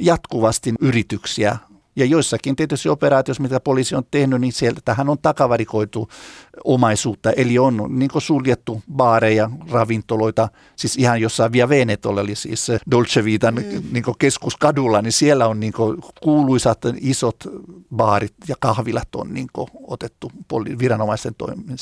[0.00, 1.58] jatkuvasti yrityksiä
[1.98, 6.08] ja joissakin tietysti operaatioissa, mitä poliisi on tehnyt, niin sieltä tähän on takavarikoitu
[6.64, 7.30] omaisuutta.
[7.32, 13.54] Eli on niin suljettu baareja, ravintoloita, siis ihan jossain Via Venetolla, eli siis Dolce Vitan
[13.54, 13.82] mm.
[13.92, 15.72] niin keskuskadulla, niin siellä on niin
[16.22, 17.36] kuuluisat isot
[17.96, 19.48] baarit ja kahvilat on niin
[19.86, 20.32] otettu
[20.78, 21.34] viranomaisten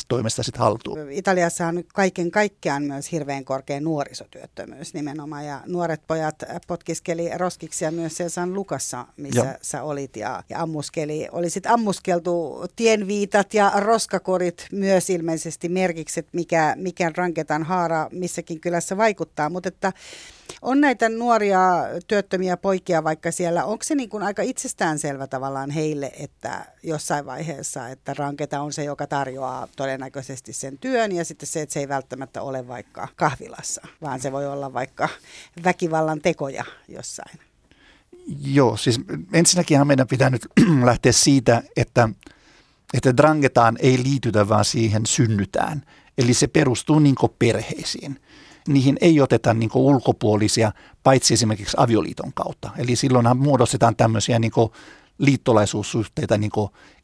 [0.08, 0.98] toimesta sitten haltuun.
[1.10, 6.36] Italiassa on kaiken kaikkiaan myös hirveän korkea nuorisotyöttömyys nimenomaan, ja nuoret pojat
[6.66, 9.54] potkiskeli roskiksia myös siellä San Lukassa, missä Joo.
[9.62, 11.28] sä olit ja, ja ammuskeli.
[11.32, 18.96] Olisit ammuskeltu tienviitat ja roskakorit myös ilmeisesti merkiksi, että mikä, mikä ranketan haara missäkin kylässä
[18.96, 19.50] vaikuttaa.
[19.50, 19.92] Mutta että
[20.62, 21.61] on näitä nuoria
[22.07, 27.88] työttömiä poikia vaikka siellä, onko se niin kuin aika itsestäänselvä tavallaan heille, että jossain vaiheessa,
[27.88, 31.88] että ranketa on se, joka tarjoaa todennäköisesti sen työn ja sitten se, että se ei
[31.88, 35.09] välttämättä ole vaikka kahvilassa, vaan se voi olla vaikka
[35.64, 37.38] väkivallan tekoja jossain.
[38.44, 39.00] Joo, siis
[39.33, 40.46] ensinnäkin meidän pitää nyt
[40.85, 42.09] lähteä siitä, että,
[42.94, 45.83] että drangetaan ei liitytä vaan siihen synnytään.
[46.18, 48.20] Eli se perustuu niin perheisiin.
[48.68, 50.72] Niihin ei oteta niin ulkopuolisia,
[51.03, 52.70] paitsi esimerkiksi avioliiton kautta.
[52.79, 54.53] Eli silloinhan muodostetaan tämmöisiä niin
[55.18, 56.51] liittolaisuussuhteita niin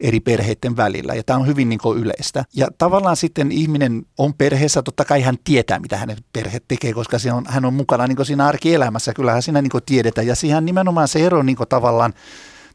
[0.00, 1.14] eri perheiden välillä.
[1.14, 2.44] Ja tämä on hyvin niin yleistä.
[2.54, 7.18] Ja tavallaan sitten ihminen on perheessä, totta kai hän tietää, mitä hänen perhe tekee, koska
[7.18, 9.14] se on, hän on mukana niin siinä arkielämässä.
[9.14, 10.26] Kyllähän siinä niin tiedetään.
[10.26, 12.14] Ja siihen nimenomaan se ero niin tavallaan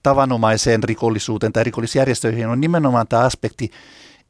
[0.04, 3.72] tavanomaiseen rikollisuuteen tai rikollisjärjestöihin on nimenomaan tämä aspekti,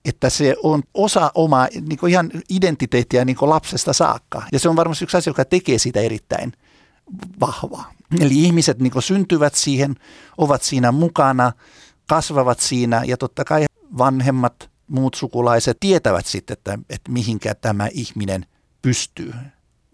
[0.05, 4.43] että se on osa omaa niin ihan identiteettiä niin lapsesta saakka.
[4.51, 6.53] Ja se on varmasti yksi asia, joka tekee sitä erittäin
[7.39, 7.93] vahvaa.
[8.19, 9.95] Eli ihmiset niin syntyvät siihen,
[10.37, 11.51] ovat siinä mukana,
[12.07, 13.65] kasvavat siinä ja totta kai
[13.97, 18.45] vanhemmat, muut sukulaiset tietävät sitten, että, että mihinkä tämä ihminen
[18.81, 19.33] pystyy.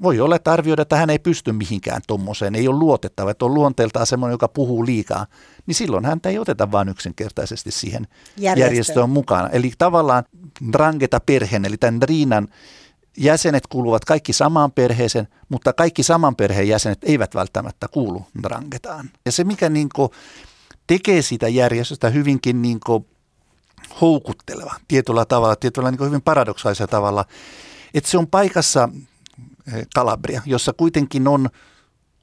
[0.03, 3.53] Voi olla, että arvioida, että hän ei pysty mihinkään tuommoiseen, ei ole luotettava, että on
[3.53, 5.25] luonteeltaan semmoinen, joka puhuu liikaa,
[5.65, 8.69] niin silloin häntä ei oteta vain yksinkertaisesti siihen Järjestö.
[8.69, 9.49] järjestöön mukana.
[9.49, 10.23] Eli tavallaan
[10.73, 12.47] rangeta perheen, eli tämän Riinan
[13.17, 19.09] jäsenet kuuluvat kaikki samaan perheeseen, mutta kaikki saman perheen jäsenet eivät välttämättä kuulu Drangetaan.
[19.25, 20.09] Ja se, mikä niin kuin
[20.87, 23.05] tekee sitä järjestöstä hyvinkin niin kuin
[24.01, 27.25] houkutteleva tietyllä tavalla, tietyllä niin kuin hyvin paradoksaalisella tavalla,
[27.93, 28.89] että se on paikassa
[29.95, 31.49] Kalabria, eh, jossa kuitenkin on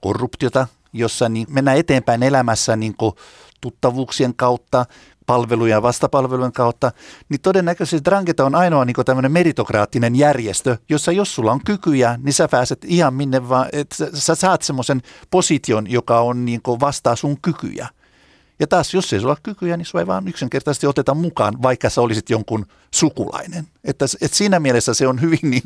[0.01, 3.13] korruptiota, jossa niin mennään eteenpäin elämässä niin kuin
[3.61, 4.87] tuttavuuksien kautta,
[5.27, 6.93] palveluja ja vastapalvelujen kautta,
[7.29, 12.33] niin todennäköisesti Drangeta on ainoa niin tämmöinen meritokraattinen järjestö, jossa jos sulla on kykyjä, niin
[12.33, 17.41] sä pääset ihan minne vaan, että sä saat semmoisen position, joka on niin vastaa sun
[17.41, 17.89] kykyjä.
[18.61, 21.91] Ja taas, jos ei sulla ole kykyjä, niin sua ei vaan yksinkertaisesti oteta mukaan, vaikka
[21.91, 23.67] sä olisit jonkun sukulainen.
[23.85, 25.63] Että, että siinä mielessä se on hyvin niin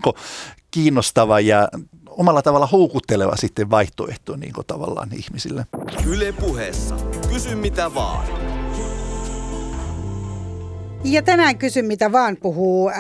[0.71, 1.69] kiinnostava ja
[2.07, 5.67] omalla tavalla houkutteleva sitten vaihtoehto niin tavallaan ihmisille.
[6.07, 6.97] Yle puheessa.
[7.29, 8.27] Kysy mitä vaan.
[11.05, 12.97] Ja tänään kysyn, mitä vaan puhuu äh,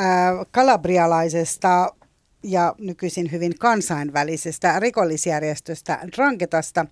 [0.50, 1.92] kalabrialaisesta
[2.44, 6.86] ja nykyisin hyvin kansainvälisestä rikollisjärjestöstä Ranketasta.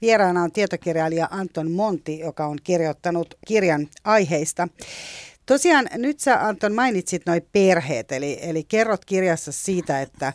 [0.00, 4.68] Vieraana on tietokirjailija Anton Monti, joka on kirjoittanut kirjan aiheista.
[5.46, 10.32] Tosiaan nyt sä Anton mainitsit noin perheet, eli, eli kerrot kirjassa siitä, että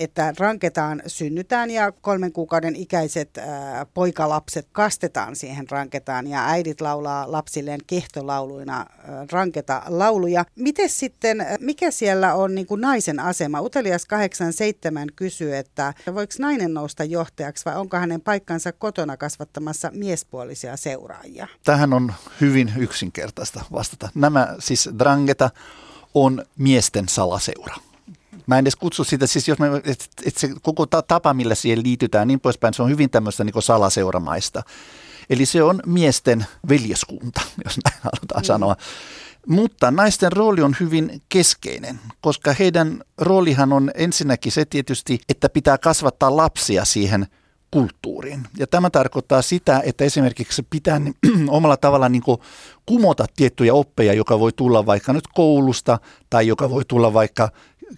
[0.00, 7.32] että ranketaan synnytään ja kolmen kuukauden ikäiset ää, poikalapset kastetaan siihen ranketaan ja äidit laulaa
[7.32, 10.44] lapsilleen kehtolauluina ää, ranketa lauluja.
[10.56, 13.60] Miten sitten, mikä siellä on niin kuin naisen asema?
[13.60, 20.76] Utelias 87 kysyy, että voiko nainen nousta johtajaksi vai onko hänen paikkansa kotona kasvattamassa miespuolisia
[20.76, 21.46] seuraajia?
[21.64, 24.08] Tähän on hyvin yksinkertaista vastata.
[24.14, 25.50] Nämä siis drangeta
[26.14, 27.89] on miesten salaseura.
[28.50, 31.82] Mä en edes kutsu sitä, siis jos me, et, et se koko tapa, millä siihen
[31.82, 34.62] liitytään niin poispäin, se on hyvin tämmöistä niin salaseuramaista.
[35.30, 38.46] Eli se on miesten veljeskunta, jos näin halutaan mm.
[38.46, 38.76] sanoa.
[39.46, 45.78] Mutta naisten rooli on hyvin keskeinen, koska heidän roolihan on ensinnäkin se tietysti, että pitää
[45.78, 47.26] kasvattaa lapsia siihen
[47.70, 48.46] kulttuuriin.
[48.58, 51.00] Ja tämä tarkoittaa sitä, että esimerkiksi pitää
[51.48, 52.22] omalla tavalla niin
[52.86, 55.98] kumota tiettyjä oppeja, joka voi tulla vaikka nyt koulusta
[56.30, 57.50] tai joka voi tulla vaikka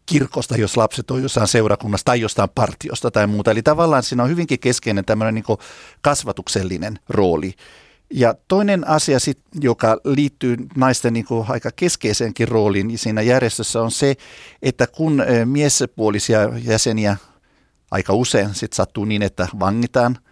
[0.07, 3.51] kirkosta, jos lapset on jossain seurakunnassa tai jostain partiosta tai muuta.
[3.51, 5.59] Eli tavallaan siinä on hyvinkin keskeinen tämmöinen niin
[6.01, 7.55] kasvatuksellinen rooli.
[8.11, 14.15] Ja toinen asia, sit, joka liittyy naisten niin aika keskeiseenkin rooliin siinä järjestössä on se,
[14.63, 17.17] että kun eh, miespuolisia jäseniä
[17.91, 20.19] aika usein sit sattuu niin, että vangitaan–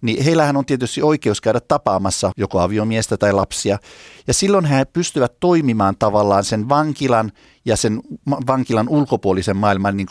[0.00, 3.78] niin heillähän on tietysti oikeus käydä tapaamassa joko aviomiestä tai lapsia.
[4.26, 7.32] Ja silloin he pystyvät toimimaan tavallaan sen vankilan
[7.64, 8.00] ja sen
[8.46, 10.08] vankilan ulkopuolisen maailman niin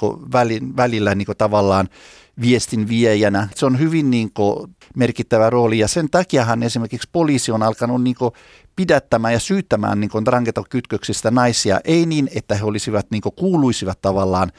[0.78, 1.90] välillä niin tavallaan
[2.42, 3.48] viestin viejänä.
[3.56, 8.16] Se on hyvin niin kuin, merkittävä rooli ja sen takiahan esimerkiksi poliisi on alkanut niin
[8.16, 8.32] kuin,
[8.76, 10.12] pidättämään ja syyttämään niin
[10.70, 11.80] kytköksistä naisia.
[11.84, 14.52] Ei niin, että he olisivat niin kuin, kuuluisivat tavallaan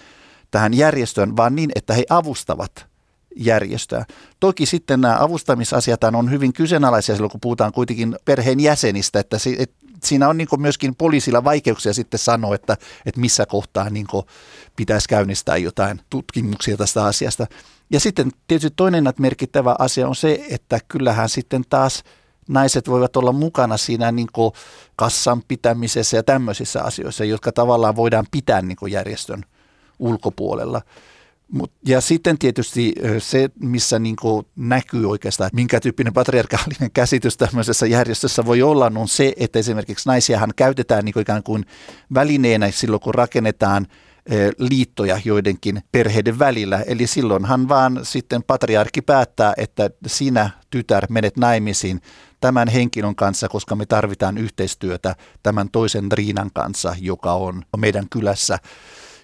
[0.50, 2.95] tähän järjestöön, vaan niin, että he avustavat
[3.36, 4.04] järjestöä.
[4.40, 9.56] Toki sitten nämä avustamisasiat on hyvin kyseenalaisia silloin, kun puhutaan kuitenkin perheen jäsenistä, että, si,
[9.58, 14.06] että siinä on niin myöskin poliisilla vaikeuksia sitten sanoa, että, että missä kohtaa niin
[14.76, 17.46] pitäisi käynnistää jotain tutkimuksia tästä asiasta.
[17.90, 22.02] Ja sitten tietysti toinen merkittävä asia on se, että kyllähän sitten taas
[22.48, 24.28] naiset voivat olla mukana siinä niin
[24.96, 29.42] kassan pitämisessä ja tämmöisissä asioissa, jotka tavallaan voidaan pitää niin järjestön
[29.98, 30.82] ulkopuolella.
[31.52, 34.16] Mut, ja sitten tietysti se, missä niin
[34.56, 40.08] näkyy oikeastaan, että minkä tyyppinen patriarkaalinen käsitys tämmöisessä järjestössä voi olla, on se, että esimerkiksi
[40.08, 41.66] naisiahan käytetään niin ikään kuin
[42.14, 43.86] välineenä silloin, kun rakennetaan
[44.58, 46.82] liittoja joidenkin perheiden välillä.
[46.86, 52.00] Eli silloinhan vaan sitten patriarkki päättää, että sinä tytär menet naimisiin
[52.40, 58.58] tämän henkilön kanssa, koska me tarvitaan yhteistyötä tämän toisen Riinan kanssa, joka on meidän kylässä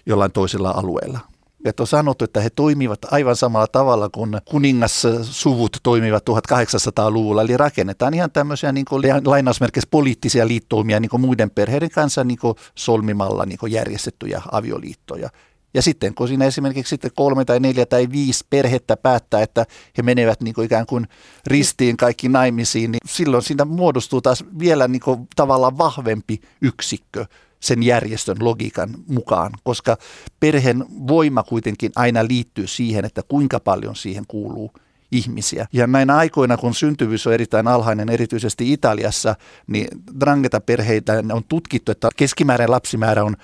[0.05, 1.32] jollain toisella alueella
[1.65, 7.41] että on sanottu, että he toimivat aivan samalla tavalla kuin kuningassuvut toimivat 1800-luvulla.
[7.41, 8.85] Eli rakennetaan ihan tämmöisiä niin
[9.25, 12.39] lainausmerkeissä poliittisia liittoumia niin muiden perheiden kanssa niin
[12.75, 15.29] solmimalla niin järjestettyjä avioliittoja.
[15.73, 19.65] Ja sitten kun siinä esimerkiksi sitten kolme tai neljä tai viisi perhettä päättää, että
[19.97, 21.07] he menevät niin kuin ikään kuin
[21.47, 27.25] ristiin kaikki naimisiin, niin silloin siinä muodostuu taas vielä niin kuin tavallaan vahvempi yksikkö
[27.63, 29.97] sen järjestön logiikan mukaan, koska
[30.39, 34.71] perheen voima kuitenkin aina liittyy siihen, että kuinka paljon siihen kuuluu
[35.13, 35.67] ihmisiä.
[35.73, 39.35] Ja näinä aikoina, kun syntyvyys on erittäin alhainen, erityisesti Italiassa,
[39.67, 39.87] niin
[40.19, 43.35] drangeta-perheitä on tutkittu, että keskimääräinen lapsimäärä on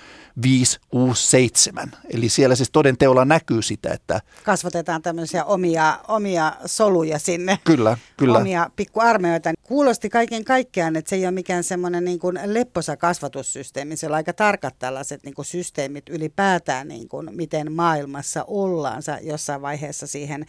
[0.42, 1.92] 5, 6, 7.
[2.14, 4.22] Eli siellä siis toden teolla näkyy sitä, että...
[4.44, 7.60] Kasvatetaan tämmöisiä omia, omia soluja sinne.
[7.64, 8.38] Kyllä, kyllä.
[8.38, 9.50] Omia pikkuarmeoita.
[9.64, 13.98] Kuulosti kaiken kaikkiaan, että se ei ole mikään semmoinen niin kuin lepposa kasvatussysteemi.
[13.98, 19.04] Se on aika tarkat tällaiset niin kuin systeemit ylipäätään, niin kuin miten maailmassa ollaan.
[19.04, 20.46] Sä jossain vaiheessa siihen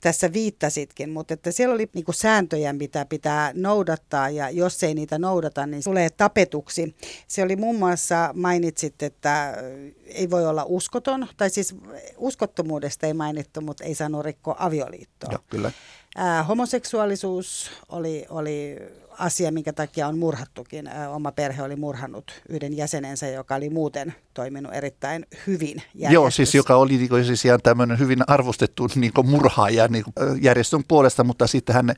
[0.00, 0.32] tässä
[0.62, 5.18] viittasitkin, mutta että siellä oli niin kuin sääntöjä, mitä pitää noudattaa ja jos ei niitä
[5.18, 6.94] noudata, niin tulee tapetuksi.
[7.26, 9.54] Se oli muun muassa, mainitsit, että
[10.06, 11.74] ei voi olla uskoton, tai siis
[12.16, 15.32] uskottomuudesta ei mainittu, mutta ei saanut rikkoa avioliittoa.
[15.32, 15.72] Joo, kyllä.
[16.48, 18.76] Homoseksuaalisuus oli, oli
[19.18, 20.90] asia, minkä takia on murhattukin.
[21.14, 26.76] Oma perhe oli murhannut yhden jäsenensä, joka oli muuten toiminut erittäin hyvin Joo, siis joka
[26.76, 30.04] oli niin siis ihan tämmöinen hyvin arvostettu niin murhaaja niin
[30.40, 31.94] järjestön puolesta, mutta sitten hän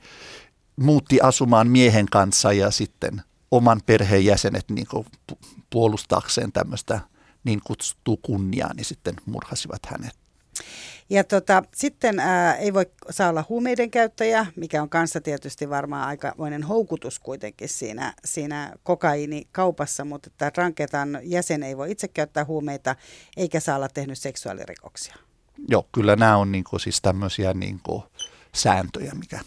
[0.77, 4.87] muutti asumaan miehen kanssa ja sitten oman perheen jäsenet niin
[5.70, 7.00] puolustaakseen tämmöistä
[7.44, 10.14] niin kutsuttua kunniaa, niin sitten murhasivat hänet.
[11.11, 16.09] Ja tota, sitten ää, ei voi saa olla huumeiden käyttäjä, mikä on kanssa tietysti varmaan
[16.09, 22.97] aikamoinen houkutus kuitenkin siinä, siinä kokaiinikaupassa, mutta että ranketan jäsen ei voi itse käyttää huumeita
[23.37, 25.14] eikä saa olla tehnyt seksuaalirikoksia.
[25.69, 28.03] Joo, kyllä nämä on niin kuin, siis tämmöisiä niin kuin,
[28.55, 29.40] sääntöjä, mikä,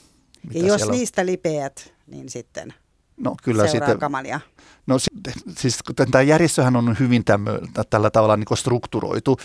[0.47, 0.91] mitä Ja jos on.
[0.91, 2.73] niistä lipeät, niin sitten
[3.17, 4.39] no, kyllä seuraa sitten, kamalia.
[4.87, 4.97] No
[5.57, 5.79] siis
[6.11, 9.37] tämä järjestöhän on hyvin tämmö, tällä tavalla niin strukturoitu.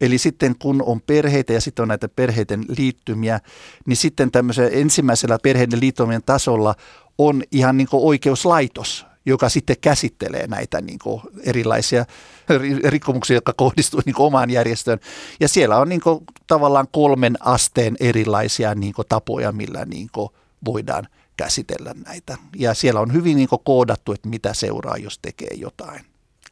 [0.00, 3.40] Eli sitten kun on perheitä ja sitten on näitä perheiden liittymiä,
[3.86, 6.74] niin sitten tämmöisellä ensimmäisellä perheiden liittymien tasolla
[7.18, 10.98] on ihan niin oikeuslaitos, joka sitten käsittelee näitä niin
[11.42, 12.04] erilaisia
[12.84, 14.98] rikkomuksia, jotka kohdistuu niin omaan järjestöön.
[15.40, 16.00] Ja siellä on niin
[16.46, 20.08] tavallaan kolmen asteen erilaisia niin tapoja, millä niin
[20.64, 22.36] voidaan käsitellä näitä.
[22.56, 26.00] Ja siellä on hyvin niin koodattu, että mitä seuraa, jos tekee jotain.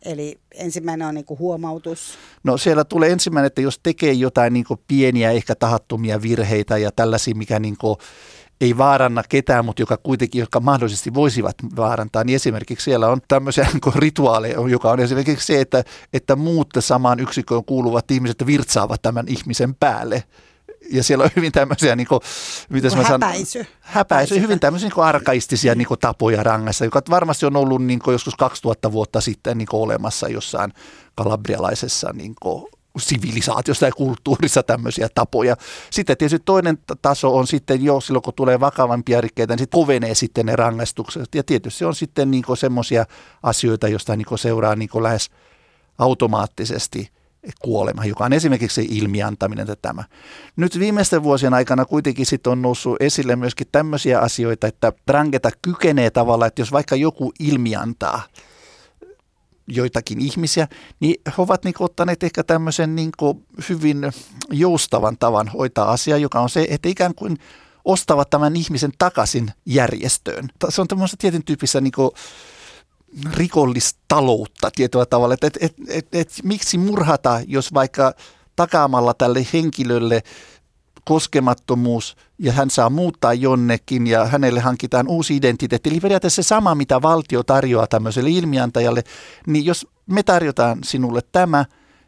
[0.04, 2.18] Eli ensimmäinen on niin huomautus.
[2.44, 7.34] No siellä tulee ensimmäinen, että jos tekee jotain niin pieniä, ehkä tahattomia virheitä ja tällaisia,
[7.34, 7.76] mikä niin
[8.60, 13.66] ei vaaranna ketään, mutta joka kuitenkin, jotka mahdollisesti voisivat vaarantaa, niin esimerkiksi siellä on tämmöisiä
[13.72, 19.28] niin rituaaleja, joka on esimerkiksi se, että, että muut samaan yksikköön kuuluvat ihmiset virtsaavat tämän
[19.28, 20.24] ihmisen päälle
[20.92, 22.20] ja siellä on hyvin tämmöisiä, niin kuin,
[22.68, 23.66] miten mä sanon, häpäisy.
[23.80, 28.12] Häpäisy, hyvin tämmöisiä niin arkaistisia niin kuin, tapoja rangassa, joka varmasti on ollut niin kuin,
[28.12, 30.72] joskus 2000 vuotta sitten niin kuin, olemassa jossain
[31.14, 32.64] kalabrialaisessa niin kuin,
[32.98, 35.56] sivilisaatiossa ja kulttuurissa tämmöisiä tapoja.
[35.90, 40.14] Sitten tietysti toinen taso on sitten jo silloin, kun tulee vakavampia rikkeitä, niin sitten kovenee
[40.14, 41.34] sitten ne rangaistukset.
[41.34, 43.04] Ja tietysti se on sitten niin semmoisia
[43.42, 45.30] asioita, joista niin seuraa niin lähes
[45.98, 47.10] automaattisesti
[47.62, 50.04] kuolema, joka on esimerkiksi ilmiantaminen tai tämä.
[50.56, 56.10] Nyt viimeisten vuosien aikana kuitenkin sitten on noussut esille myöskin tämmöisiä asioita, että Drangeta kykenee
[56.10, 58.22] tavallaan, että jos vaikka joku ilmiantaa–
[59.66, 60.68] joitakin ihmisiä,
[61.00, 63.10] niin he ovat niin ottaneet ehkä tämmöisen niin
[63.68, 64.12] hyvin
[64.50, 67.38] joustavan tavan hoitaa asiaa, joka on se, että ikään kuin
[67.84, 70.48] ostavat tämän ihmisen takaisin järjestöön.
[70.68, 71.92] Se on tämmöistä tietyn tyyppisessä niin
[73.34, 78.14] rikollistaloutta tietyllä tavalla, että et, et, et, et, miksi murhata, jos vaikka
[78.56, 80.22] takaamalla tälle henkilölle
[81.04, 85.90] koskemattomuus ja hän saa muuttaa jonnekin ja hänelle hankitaan uusi identiteetti.
[85.90, 89.02] Eli periaatteessa se sama, mitä valtio tarjoaa tämmöiselle ilmiantajalle,
[89.46, 91.64] niin jos me tarjotaan sinulle tämä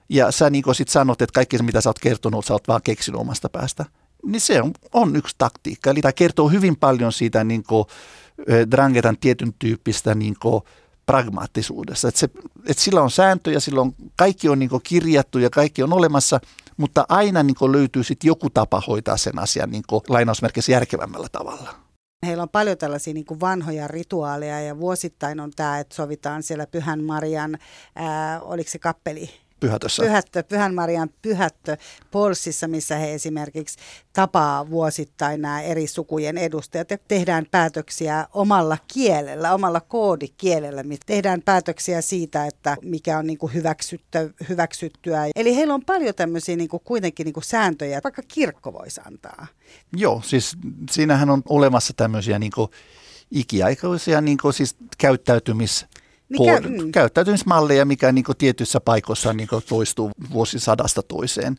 [0.08, 2.80] ja sä niin sit sanot, että kaikki se mitä sä oot kertonut, sä oot vaan
[2.84, 3.84] keksinyt omasta päästä,
[4.26, 5.90] niin se on, on yksi taktiikka.
[5.90, 7.84] Eli tämä kertoo hyvin paljon siitä niin kuin,
[8.70, 10.62] Drangetan tietyn tyyppistä niin kuin,
[11.06, 12.08] pragmaattisuudessa.
[12.08, 12.28] Että, se,
[12.68, 16.40] että sillä on sääntöjä, silloin kaikki on niin kirjattu ja kaikki on olemassa–
[16.76, 21.74] mutta aina niin löytyy sitten joku tapa hoitaa sen asian niin lainausmerkissä järkevämmällä tavalla.
[22.26, 27.04] Heillä on paljon tällaisia niin vanhoja rituaaleja ja vuosittain on tämä, että sovitaan siellä Pyhän
[27.04, 27.58] Marian,
[27.96, 29.30] ää, oliko se kappeli,
[29.64, 30.02] Pyhätössä.
[30.02, 31.76] Pyhättö, Pyhän Marian pyhättö
[32.10, 33.78] Polsissa, missä he esimerkiksi
[34.12, 40.84] tapaa vuosittain nämä eri sukujen edustajat ja tehdään päätöksiä omalla kielellä, omalla koodikielellä.
[41.06, 45.26] Tehdään päätöksiä siitä, että mikä on niin kuin hyväksytty, hyväksyttyä.
[45.36, 49.46] Eli heillä on paljon tämmöisiä niin kuin kuitenkin niin kuin sääntöjä, vaikka kirkko voisi antaa.
[49.96, 50.56] Joo, siis
[50.90, 52.70] siinähän on olemassa tämmöisiä niin kuin
[53.30, 55.86] ikiaikaisia niin kuin siis käyttäytymis
[56.38, 56.92] mikä, mm.
[56.92, 61.56] käyttäytymismalleja, mikä niin kuin tietyissä paikoissa niin kuin toistuu vuosisadasta toiseen.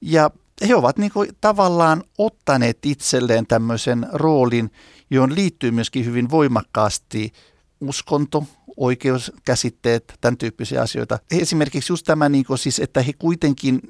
[0.00, 0.30] Ja
[0.68, 4.70] he ovat niin kuin tavallaan ottaneet itselleen tämmöisen roolin,
[5.10, 7.32] johon liittyy myöskin hyvin voimakkaasti
[7.80, 8.44] uskonto,
[8.76, 11.18] oikeuskäsitteet, tämän tyyppisiä asioita.
[11.30, 13.80] Esimerkiksi just tämä, niin kuin siis, että he kuitenkin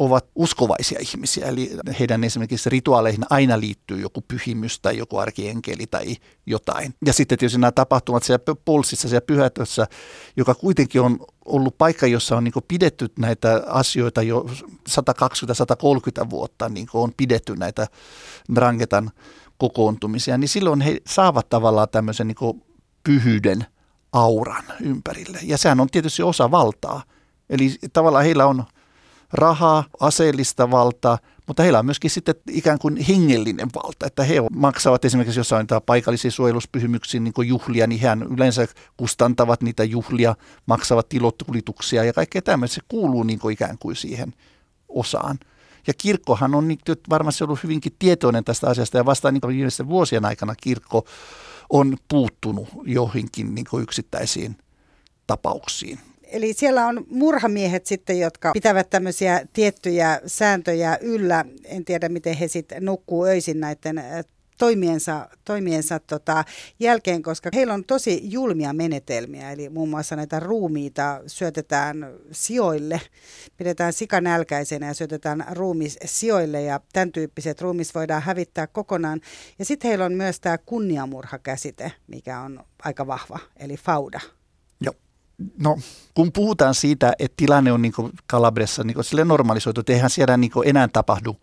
[0.00, 6.16] ovat uskovaisia ihmisiä, eli heidän esimerkiksi rituaaleihin aina liittyy joku pyhimys tai joku arkienkeli tai
[6.46, 6.94] jotain.
[7.06, 9.86] Ja sitten tietysti nämä tapahtumat siellä pulssissa, siellä pyhätössä,
[10.36, 14.46] joka kuitenkin on ollut paikka, jossa on niin pidetty näitä asioita jo
[14.90, 17.86] 120-130 vuotta, niin on pidetty näitä
[18.54, 19.10] Drangetan
[19.58, 22.62] kokoontumisia, niin silloin he saavat tavallaan tämmöisen niin
[23.04, 23.66] pyhyyden
[24.12, 25.38] auran ympärille.
[25.42, 27.02] Ja sehän on tietysti osa valtaa.
[27.50, 28.64] Eli tavallaan heillä on
[29.32, 35.04] rahaa, aseellista valtaa, mutta heillä on myöskin sitten ikään kuin hengellinen valta, että he maksavat
[35.04, 40.34] esimerkiksi jossain paikallisia suojeluspyhymyksiä niin juhlia, niin he yleensä kustantavat niitä juhlia,
[40.66, 42.74] maksavat tilotulituksia ja kaikkea tämmöistä.
[42.74, 44.34] Se kuuluu niin kuin ikään kuin siihen
[44.88, 45.38] osaan.
[45.86, 46.78] Ja kirkkohan on niin,
[47.10, 51.04] varmasti ollut hyvinkin tietoinen tästä asiasta ja vasta niin viimeisten vuosien aikana kirkko
[51.70, 54.56] on puuttunut johonkin niin yksittäisiin
[55.26, 55.98] tapauksiin.
[56.32, 61.44] Eli siellä on murhamiehet sitten, jotka pitävät tämmöisiä tiettyjä sääntöjä yllä.
[61.64, 64.24] En tiedä, miten he sitten nukkuu öisin näiden äh,
[64.60, 66.44] toimiensa, toimiensa tota,
[66.80, 69.52] jälkeen, koska heillä on tosi julmia menetelmiä.
[69.52, 73.00] Eli muun muassa näitä ruumiita syötetään sijoille,
[73.56, 79.20] pidetään sikanälkäisenä ja syötetään ruumis sijoille ja tämän tyyppiset ruumis voidaan hävittää kokonaan.
[79.58, 84.20] Ja sitten heillä on myös tämä kunniamurhakäsite, mikä on aika vahva, eli fauda.
[85.58, 85.78] No,
[86.14, 87.92] kun puhutaan siitä, että tilanne on niin
[88.26, 91.36] Kalabressa niin sille normalisoitu, että eihän siellä niin enää tapahdu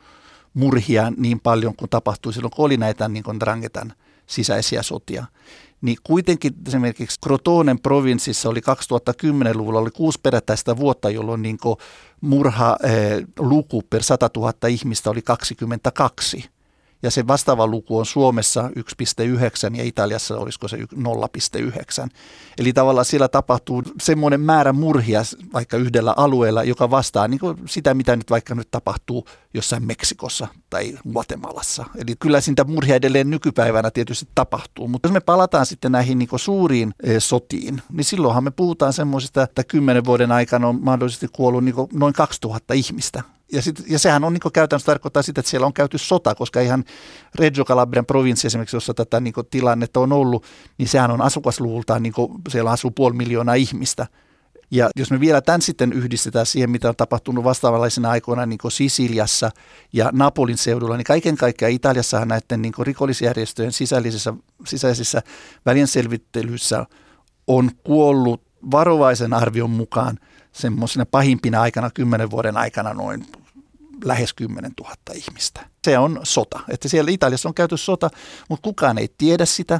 [0.53, 3.93] murhia niin paljon kuin tapahtui silloin, kun oli näitä niin Drangetan
[4.27, 5.25] sisäisiä sotia.
[5.81, 11.57] Niin kuitenkin esimerkiksi Crotonen provinssissa oli 2010-luvulla oli kuusi perättäistä vuotta, jolloin niin
[12.21, 16.49] murha eh, luku per 100 000 ihmistä oli 22
[17.03, 22.09] ja se vastaava luku on Suomessa 1,9 ja Italiassa olisiko se 0,9.
[22.57, 25.21] Eli tavallaan siellä tapahtuu semmoinen määrä murhia
[25.53, 30.97] vaikka yhdellä alueella, joka vastaa niin sitä, mitä nyt vaikka nyt tapahtuu jossain Meksikossa tai
[31.11, 31.85] Guatemalassa.
[31.95, 34.87] Eli kyllä siitä murhia edelleen nykypäivänä tietysti tapahtuu.
[34.87, 39.43] Mutta jos me palataan sitten näihin niin suuriin e, sotiin, niin silloinhan me puhutaan semmoisista,
[39.43, 44.23] että kymmenen vuoden aikana on mahdollisesti kuollut niin noin 2000 ihmistä ja, sit, ja sehän
[44.23, 46.83] on niin käytännössä tarkoittaa sitä, että siellä on käyty sota, koska ihan
[47.35, 50.45] Reggio Calabrian provinssi esimerkiksi, jossa tätä niin tilannetta on ollut,
[50.77, 52.13] niin sehän on asukasluvultaan, niin
[52.49, 54.07] siellä asuu puoli miljoonaa ihmistä.
[54.71, 59.51] Ja jos me vielä tämän sitten yhdistetään siihen, mitä on tapahtunut vastaavanlaisena aikoina niin Sisiliassa
[59.93, 64.33] ja Napolin seudulla, niin kaiken kaikkiaan Italiassahan näiden niin rikollisjärjestöjen sisäisissä,
[64.65, 65.21] sisäisissä
[65.65, 66.85] välienselvittelyissä
[67.47, 68.41] on kuollut
[68.71, 70.19] varovaisen arvion mukaan
[70.57, 73.25] semmoisena pahimpina aikana, kymmenen vuoden aikana noin
[74.03, 75.67] lähes 10 000 ihmistä.
[75.83, 76.59] Se on sota.
[76.69, 78.09] Että siellä Italiassa on käyty sota,
[78.49, 79.79] mutta kukaan ei tiedä sitä.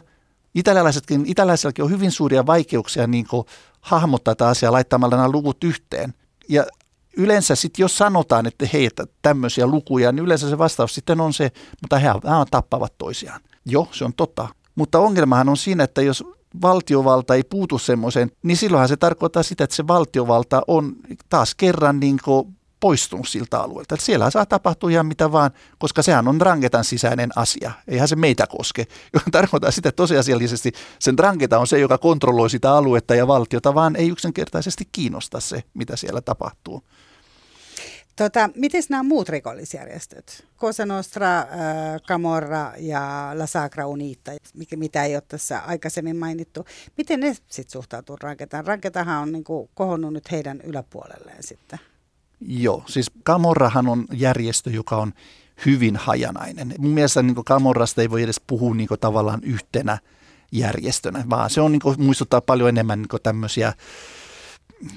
[0.55, 3.27] Italialaisetkin, italialaisillakin on hyvin suuria vaikeuksia niin
[3.81, 6.13] hahmottaa tätä asiaa laittamalla nämä luvut yhteen.
[6.49, 6.65] Ja
[7.17, 11.33] yleensä sitten jos sanotaan, että hei, että tämmöisiä lukuja, niin yleensä se vastaus sitten on
[11.33, 11.51] se,
[11.81, 13.41] mutta he, he tappavat toisiaan.
[13.65, 14.47] Joo, se on totta.
[14.75, 16.23] Mutta ongelmahan on siinä, että jos
[16.61, 20.95] valtiovalta ei puutu semmoiseen, niin silloinhan se tarkoittaa sitä, että se valtiovalta on
[21.29, 22.19] taas kerran niin
[22.79, 23.95] poistunut siltä alueelta.
[23.95, 27.71] Että siellä saa tapahtua ihan mitä vaan, koska sehän on Drangetan sisäinen asia.
[27.87, 32.49] Eihän se meitä koske, joka tarkoittaa sitä, että tosiasiallisesti sen Drangeta on se, joka kontrolloi
[32.49, 36.83] sitä aluetta ja valtiota, vaan ei yksinkertaisesti kiinnosta se, mitä siellä tapahtuu.
[38.17, 40.45] Tota, miten nämä muut rikollisjärjestöt?
[40.59, 41.47] Cosa Nostra, äh,
[42.07, 44.31] Camorra ja La Sacra Unita,
[44.75, 46.65] mitä ei ole tässä aikaisemmin mainittu.
[46.97, 48.67] Miten ne sitten suhtautuu Ranketaan?
[48.67, 51.79] Ranketahan on niinku kohonnut nyt heidän yläpuolelleen sitten.
[52.41, 55.13] Joo, siis Camorrahan on järjestö, joka on
[55.65, 56.73] hyvin hajanainen.
[56.77, 59.97] Mun mielestä niin Camorrasta ei voi edes puhua niin tavallaan yhtenä
[60.51, 63.73] järjestönä, vaan se on niin kuin, muistuttaa paljon enemmän niin tämmöisiä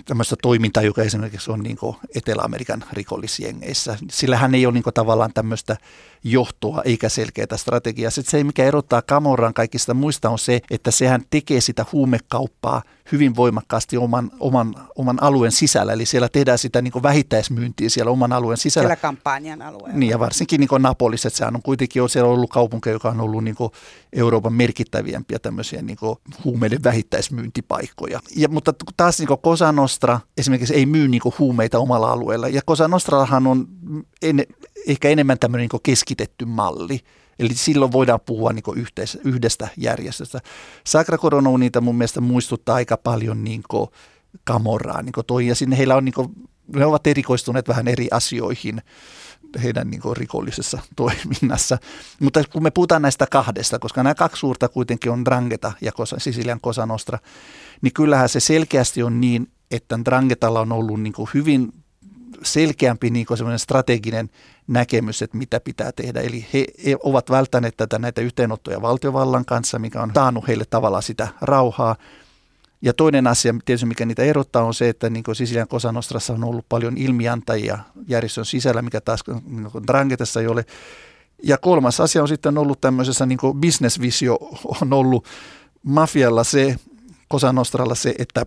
[0.04, 1.78] tämmöistä toimintaa, joka esimerkiksi on niin
[2.14, 3.98] Etelä-Amerikan rikollisjengeissä.
[4.10, 5.76] Sillä hän ei ole niin tavallaan tämmöistä
[6.24, 8.10] johtoa eikä selkeää strategiaa.
[8.10, 12.82] Sitten se, mikä erottaa Camorran kaikista muista, on se, että sehän tekee sitä huumekauppaa
[13.12, 15.92] hyvin voimakkaasti oman, oman, oman alueen sisällä.
[15.92, 18.86] Eli siellä tehdään sitä niin vähittäismyyntiä siellä oman alueen sisällä.
[18.86, 19.98] Siellä kampanjan alueella.
[19.98, 23.44] Niin ja varsinkin niin Napolissa, että sehän on kuitenkin siellä ollut kaupunki, joka on ollut
[23.44, 23.56] niin
[24.12, 25.98] Euroopan merkittäviämpiä tämmöisiä niin
[26.44, 28.20] huumeiden vähittäismyyntipaikkoja.
[28.36, 32.48] Ja, mutta taas niin Cosa Nostra esimerkiksi ei myy niin huumeita omalla alueella.
[32.48, 33.68] Ja Cosa Nostrahan on
[34.22, 34.46] en,
[34.86, 37.00] ehkä enemmän tämmöinen niin keskitetty malli.
[37.40, 40.40] Eli silloin voidaan puhua niin yhteis- yhdestä järjestöstä.
[40.86, 41.18] Sacra
[41.58, 43.62] niitä mun mielestä muistuttaa aika paljon niin
[44.44, 45.02] Kamorraa.
[45.02, 46.28] Niin toi, ja sinne heillä on, niin kuin,
[46.74, 48.82] ne ovat erikoistuneet vähän eri asioihin
[49.62, 51.78] heidän niin rikollisessa toiminnassa.
[52.20, 56.18] Mutta kun me puhutaan näistä kahdesta, koska nämä kaksi suurta kuitenkin on Drangeta ja Kosa,
[56.18, 57.18] Sisilian Cosa Nostra,
[57.82, 61.72] niin kyllähän se selkeästi on niin, että Drangetalla on ollut niin hyvin
[62.42, 63.26] selkeämpi niin
[63.56, 64.30] strateginen
[64.66, 66.20] näkemys, että mitä pitää tehdä.
[66.20, 66.66] Eli he,
[67.02, 71.96] ovat välttäneet tätä näitä yhteenottoja valtiovallan kanssa, mikä on taannut heille tavallaan sitä rauhaa.
[72.82, 76.66] Ja toinen asia, tietysti mikä niitä erottaa, on se, että niin Sisilian Kosanostrassa on ollut
[76.68, 77.78] paljon ilmiantajia
[78.08, 80.64] järjestön sisällä, mikä taas niin Drangetessa ei ole.
[81.42, 84.38] Ja kolmas asia on sitten ollut tämmöisessä niin businessvisio
[84.82, 85.26] on ollut
[85.82, 86.76] mafialla se,
[87.28, 88.46] Kosanostralla se, että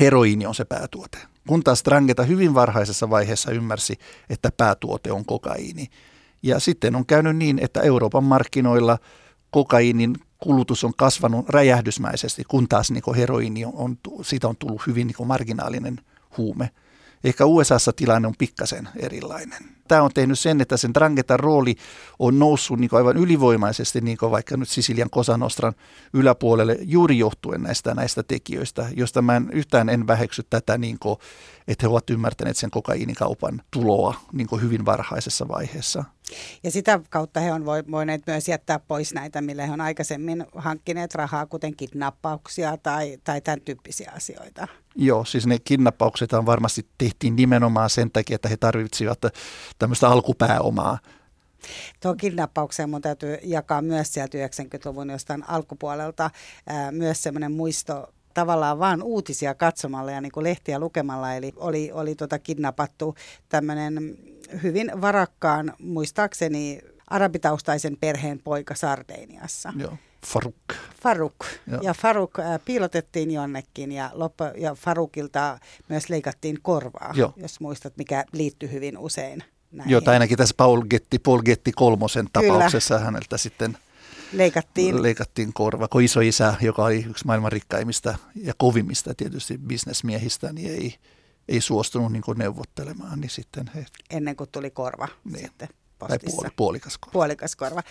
[0.00, 1.18] heroiini on se päätuote.
[1.46, 3.98] Kun taas Strangeta hyvin varhaisessa vaiheessa ymmärsi,
[4.30, 5.86] että päätuote on kokaiini.
[6.42, 8.98] Ja sitten on käynyt niin, että Euroopan markkinoilla
[9.50, 15.06] kokaiinin kulutus on kasvanut räjähdysmäisesti, kun taas niin heroiini on, on, siitä on tullut hyvin
[15.06, 16.00] niin marginaalinen
[16.36, 16.70] huume.
[17.24, 21.74] Ehkä USAssa tilanne on pikkasen erilainen tämä on tehnyt sen, että sen Drangetan rooli
[22.18, 25.74] on noussut niin aivan ylivoimaisesti niin vaikka nyt Sisilian Kosanostran
[26.12, 31.18] yläpuolelle juuri johtuen näistä, näistä tekijöistä, josta mä en, yhtään en väheksy tätä, niin kuin,
[31.68, 36.04] että he ovat ymmärtäneet sen kokaiinikaupan tuloa niin hyvin varhaisessa vaiheessa.
[36.62, 41.14] Ja sitä kautta he on voineet myös jättää pois näitä, millä he on aikaisemmin hankkineet
[41.14, 44.68] rahaa, kuten kidnappauksia tai, tai tämän tyyppisiä asioita.
[44.96, 49.20] Joo, siis ne kidnappaukset varmasti tehtiin nimenomaan sen takia, että he tarvitsivat
[49.78, 50.98] tämmöistä alkupääomaa.
[52.02, 56.30] Tuo kidnappaukseen mun täytyy jakaa myös sieltä 90-luvun jostain alkupuolelta
[56.66, 61.34] ää, myös semmoinen muisto tavallaan vaan uutisia katsomalla ja niin kuin lehtiä lukemalla.
[61.34, 63.14] Eli oli, oli tota kidnappattu
[63.48, 64.18] tämmöinen
[64.62, 69.72] hyvin varakkaan, muistaakseni arabitaustaisen perheen poika Sardeniassa.
[69.76, 69.96] Joo.
[70.26, 70.54] Faruk.
[71.02, 71.34] Faruk.
[71.66, 71.80] Joo.
[71.82, 75.58] Ja Faruk äh, piilotettiin jonnekin ja, loppu, ja Farukilta
[75.88, 77.32] myös leikattiin korvaa, Joo.
[77.36, 79.90] jos muistat, mikä liittyy hyvin usein näihin.
[79.90, 83.04] Joo, tai ainakin tässä Paul Getti, Paul Getti kolmosen tapauksessa Kyllä.
[83.04, 83.78] häneltä sitten
[84.32, 85.02] leikattiin.
[85.02, 85.88] leikattiin korva.
[85.88, 90.94] Kun iso isä, joka oli yksi maailman rikkaimmista ja kovimmista tietysti bisnesmiehistä, niin ei,
[91.48, 93.20] ei suostunut niin neuvottelemaan.
[93.20, 93.86] Niin sitten he...
[94.10, 95.38] Ennen kuin tuli korva niin.
[95.38, 96.36] sitten postissa.
[96.36, 97.12] puoli, puolikas korva.
[97.12, 97.82] Puolikas korva.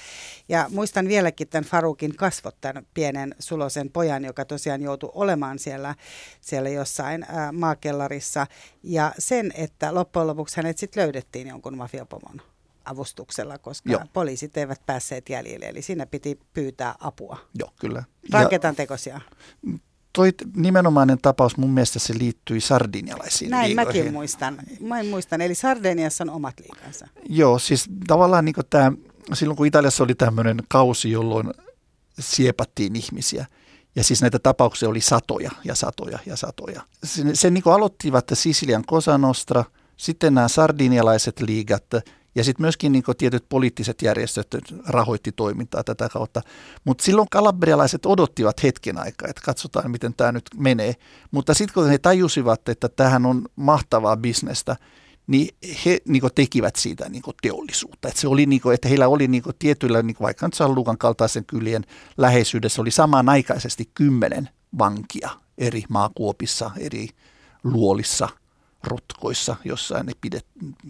[0.49, 5.95] Ja muistan vieläkin tämän Farukin kasvot, tämän pienen sulosen pojan, joka tosiaan joutui olemaan siellä,
[6.41, 8.47] siellä jossain ää, maakellarissa.
[8.83, 12.41] Ja sen, että loppujen lopuksi hänet sitten löydettiin jonkun mafiapomon
[12.85, 14.01] avustuksella, koska Joo.
[14.13, 15.65] poliisit eivät päässeet jäljille.
[15.65, 17.37] Eli siinä piti pyytää apua.
[17.59, 18.03] Joo, kyllä.
[18.31, 19.21] Ranketan tekosia.
[20.15, 24.01] Toi nimenomainen tapaus mun mielestä se liittyi sardinialaisiin Näin liigoihin.
[24.01, 24.57] mäkin muistan.
[24.79, 25.41] Mä muistan.
[25.41, 27.07] Eli Sardiniassa on omat liikansa.
[27.29, 28.91] Joo, siis tavallaan niin tämä,
[29.33, 31.51] silloin kun Italiassa oli tämmöinen kausi, jolloin
[32.19, 33.45] siepattiin ihmisiä,
[33.95, 36.81] ja siis näitä tapauksia oli satoja ja satoja ja satoja.
[37.03, 39.63] Sen, sen niin aloittivat Sisilian Cosa Nostra,
[39.97, 41.85] sitten nämä sardinialaiset liigat
[42.35, 44.47] ja sitten myöskin niin tietyt poliittiset järjestöt
[44.87, 46.41] rahoitti toimintaa tätä kautta.
[46.85, 50.93] Mutta silloin kalabrialaiset odottivat hetken aikaa, että katsotaan miten tämä nyt menee.
[51.31, 54.75] Mutta sitten kun he tajusivat, että tähän on mahtavaa bisnestä,
[55.27, 55.55] niin
[55.85, 58.07] he niin tekivät siitä niin teollisuutta.
[58.07, 60.97] Että se oli, niin kuin, että heillä oli niin tietyillä, niin vaikka nyt San Lukan
[60.97, 61.85] kaltaisen kylien
[62.17, 67.07] läheisyydessä, oli samanaikaisesti kymmenen vankia eri maakuopissa, eri
[67.63, 68.29] luolissa,
[68.83, 70.45] rotkoissa, jossa ne pidet,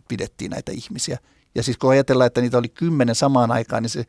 [0.07, 1.17] pidettiin näitä ihmisiä.
[1.55, 4.05] Ja siis kun ajatellaan, että niitä oli kymmenen samaan aikaan, niin se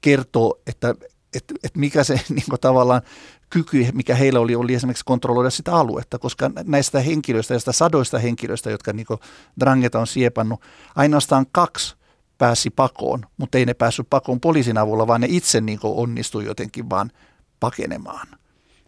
[0.00, 0.94] kertoo, että,
[1.34, 3.02] että, että mikä se niin tavallaan
[3.50, 8.70] kyky, mikä heillä oli, oli esimerkiksi kontrolloida sitä aluetta, koska näistä henkilöistä, näistä sadoista henkilöistä,
[8.70, 9.06] jotka niin
[9.60, 10.60] Drangeta on siepannut,
[10.96, 11.96] ainoastaan kaksi
[12.38, 16.90] pääsi pakoon, mutta ei ne päässyt pakoon poliisin avulla, vaan ne itse niin onnistui jotenkin
[16.90, 17.10] vaan
[17.60, 18.28] pakenemaan.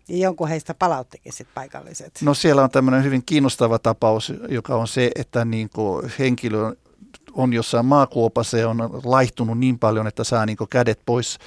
[0.09, 2.18] Ja jonkun heistä palauttikin sitten paikalliset.
[2.22, 5.70] No siellä on tämmöinen hyvin kiinnostava tapaus, joka on se, että niin
[6.18, 6.74] henkilö
[7.32, 11.38] on jossain maakuopassa ja on laihtunut niin paljon, että saa niin kädet pois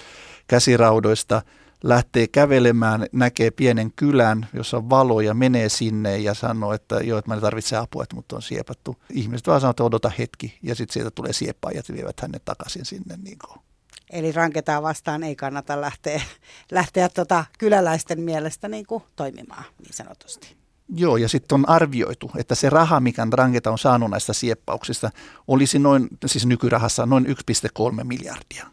[0.47, 1.41] käsiraudoista,
[1.84, 7.19] lähtee kävelemään, näkee pienen kylän, jossa on valo ja menee sinne ja sanoo, että joo,
[7.19, 8.95] että mä en tarvitse apua, että mut on siepattu.
[9.13, 12.86] Ihmiset vaan sanoo, että odota hetki ja sitten sieltä tulee sieppaajat ja vievät hänet takaisin
[12.86, 13.17] sinne.
[13.23, 13.38] Niin.
[14.09, 16.21] Eli ranketaan vastaan ei kannata lähteä,
[16.71, 20.59] lähteä tota kyläläisten mielestä niin toimimaan niin sanotusti.
[20.96, 25.12] Joo, ja sitten on arvioitu, että se raha, mikä Drangeta on saanut näistä sieppauksista,
[25.48, 28.66] olisi noin, siis nykyrahassa noin 1,3 miljardia.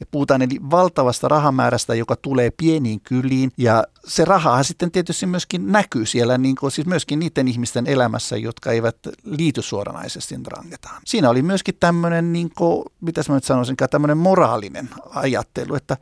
[0.00, 3.52] Ja puhutaan eli valtavasta rahamäärästä, joka tulee pieniin kyliin.
[3.58, 8.36] Ja se raha sitten tietysti myöskin näkyy siellä, niin kuin, siis myöskin niiden ihmisten elämässä,
[8.36, 11.02] jotka eivät liity suoranaisesti Drangetaan.
[11.04, 12.50] Siinä oli myöskin tämmöinen, niin
[13.00, 15.96] mitä mä nyt sanoisin, tämmöinen moraalinen ajattelu, että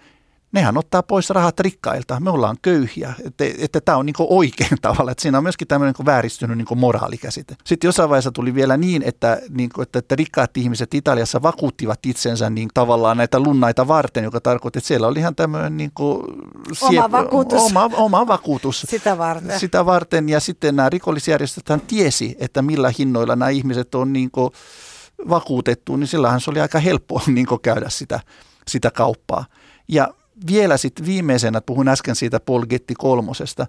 [0.52, 2.20] nehän ottaa pois rahat rikkailta.
[2.20, 5.10] Me ollaan köyhiä, että, että tämä on niin oikein tavalla.
[5.10, 7.56] Että siinä on myöskin tämmöinen niin vääristynyt niin moraalikäsite.
[7.64, 12.06] Sitten jossain vaiheessa tuli vielä niin, että, niin kuin, että, että rikkaat ihmiset Italiassa vakuuttivat
[12.06, 16.22] itsensä niin tavallaan näitä lunnaita varten, joka tarkoitti, että siellä oli ihan tämmöinen niin kuin
[16.72, 17.62] siep- oma vakuutus.
[17.62, 18.86] Oma, oma vakuutus.
[18.90, 19.60] Sitä varten.
[19.60, 20.28] Sitä varten.
[20.28, 24.50] Ja sitten nämä rikollisjärjestöt tiesi, että millä hinnoilla nämä ihmiset on niin kuin
[25.28, 28.20] vakuutettu, niin sillähän se oli aika helppo niin käydä sitä,
[28.68, 29.44] sitä kauppaa.
[29.88, 30.08] Ja
[30.46, 33.66] vielä sitten viimeisenä, puhun äsken siitä Polgetti kolmosesta,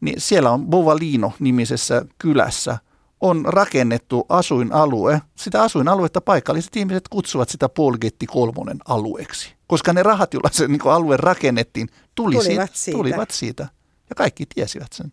[0.00, 2.78] niin siellä on Bovalino-nimisessä kylässä
[3.20, 5.20] on rakennettu asuinalue.
[5.36, 9.54] Sitä asuinaluetta paikalliset ihmiset kutsuvat sitä Polgetti kolmonen alueeksi.
[9.66, 12.96] Koska ne rahat, joilla se niin alue rakennettiin, tuli tulivat, siitä, siitä.
[12.96, 13.68] tulivat siitä.
[14.10, 15.12] Ja kaikki tiesivät sen.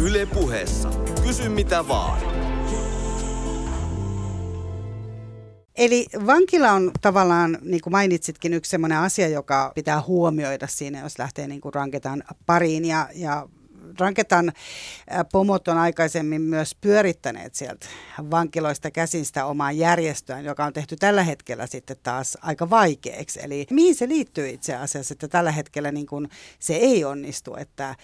[0.00, 0.90] Yle puheessa.
[1.22, 2.37] Kysy mitä vaan.
[5.78, 11.18] Eli vankila on tavallaan, niin kuin mainitsitkin, yksi sellainen asia, joka pitää huomioida siinä, jos
[11.18, 12.84] lähtee niin kuin ranketaan pariin.
[12.84, 13.48] Ja, ja
[13.98, 14.52] Ranketan
[15.32, 17.86] pomot on aikaisemmin myös pyörittäneet sieltä
[18.30, 23.40] vankiloista käsin sitä omaa järjestöään, joka on tehty tällä hetkellä sitten taas aika vaikeaksi.
[23.42, 27.96] Eli mihin se liittyy itse asiassa, että tällä hetkellä niin kuin se ei onnistu, että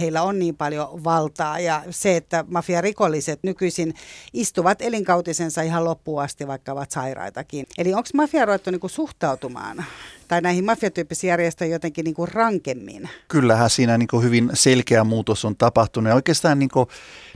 [0.00, 3.94] heillä on niin paljon valtaa ja se, että mafiarikolliset nykyisin
[4.32, 7.66] istuvat elinkautisensa ihan loppuun asti, vaikka ovat sairaitakin.
[7.78, 9.84] Eli onko mafia ruvettu niin kuin suhtautumaan
[10.28, 13.08] tai näihin mafiatyyppisiin järjestöihin jotenkin niin kuin rankemmin?
[13.28, 16.88] Kyllähän siinä niin kuin hyvin selkeä muutos on tapahtunut ja oikeastaan niin kuin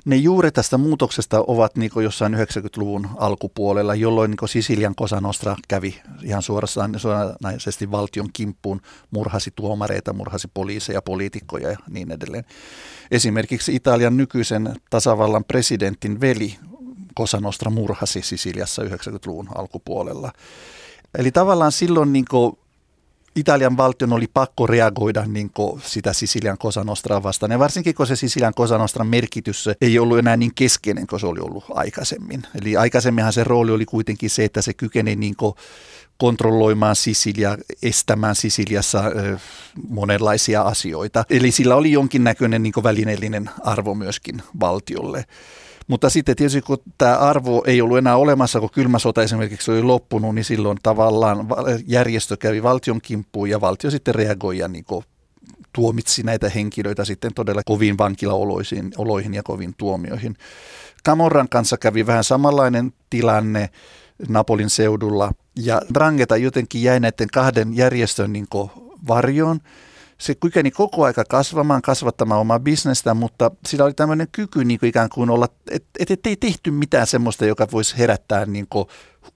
[0.04, 5.56] ne juuri tästä muutoksesta ovat niin kuin jossain 90-luvun alkupuolella, jolloin niin Sisilian Cosa Nostra
[5.68, 8.80] kävi ihan suorastaan suoranaisesti valtion kimppuun,
[9.10, 12.41] murhasi tuomareita, murhasi poliiseja, poliitikkoja ja niin edelleen.
[13.10, 16.56] Esimerkiksi Italian nykyisen tasavallan presidentin veli
[17.18, 20.32] Cosa Nostra murhasi Sisiliassa 90-luvun alkupuolella.
[21.18, 22.24] Eli tavallaan silloin niin
[23.36, 25.50] Italian valtion oli pakko reagoida niin
[25.84, 27.52] sitä Sisilian Kosanostraa vastaan.
[27.52, 31.40] Ja varsinkin, kun se Sisilian Kosanostran merkitys ei ollut enää niin keskeinen kuin se oli
[31.40, 32.42] ollut aikaisemmin.
[32.60, 35.34] Eli aikaisemminhan se rooli oli kuitenkin se, että se kykeni niin
[36.22, 39.02] kontrolloimaan Sisilia, estämään Sisiliassa
[39.88, 41.24] monenlaisia asioita.
[41.30, 45.24] Eli sillä oli jonkinnäköinen niin välineellinen arvo myöskin valtiolle.
[45.88, 49.82] Mutta sitten tietysti kun tämä arvo ei ollut enää olemassa, kun kylmä sota esimerkiksi oli
[49.82, 51.46] loppunut, niin silloin tavallaan
[51.86, 54.84] järjestö kävi valtion kimppuun ja valtio sitten reagoi ja niin
[55.72, 60.36] tuomitsi näitä henkilöitä sitten todella koviin vankilaoloihin ja koviin tuomioihin.
[61.06, 63.70] Camorran kanssa kävi vähän samanlainen tilanne
[64.28, 68.46] Napolin seudulla ja Drangeta jotenkin jäi näiden kahden järjestön niin
[69.08, 69.60] varjoon
[70.22, 74.88] se kykeni koko aika kasvamaan, kasvattamaan omaa bisnestä, mutta sillä oli tämmöinen kyky niin kuin
[74.88, 78.86] ikään kuin olla, että et, et ei tehty mitään semmoista, joka voisi herättää niin kuin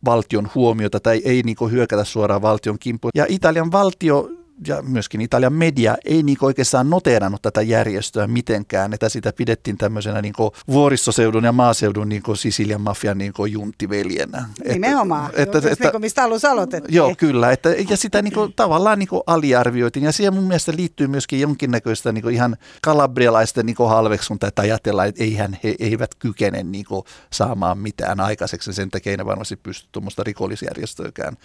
[0.05, 3.11] valtion huomiota tai ei niin kuin hyökätä suoraan valtion kimppuun.
[3.15, 4.31] Ja Italian valtio
[4.67, 10.23] ja myöskin Italian media ei niin oikeastaan noteerannut tätä järjestöä mitenkään, että sitä pidettiin tämmöisenä
[10.23, 10.35] niin
[10.69, 14.45] vuoristoseudun ja maaseudun niin Sisilian mafian niin junttiveljenä.
[14.69, 16.95] Nimenomaan, että, että, että, niin mistä alussa aloitettiin.
[16.95, 17.53] Joo, kyllä.
[17.53, 22.13] Että, ja sitä niin kuin, tavallaan niin aliarvioitiin ja siihen mun mielestä liittyy myöskin jonkinnäköistä
[22.13, 26.87] niin ihan kalabrialaisten niin halveksunta, että ajatellaan, että eihän he eivät kykene niin
[27.33, 28.73] saamaan mitään aikaiseksi.
[28.73, 31.37] Sen takia ne varmasti pysty tuommoista rikollisjärjestöäkään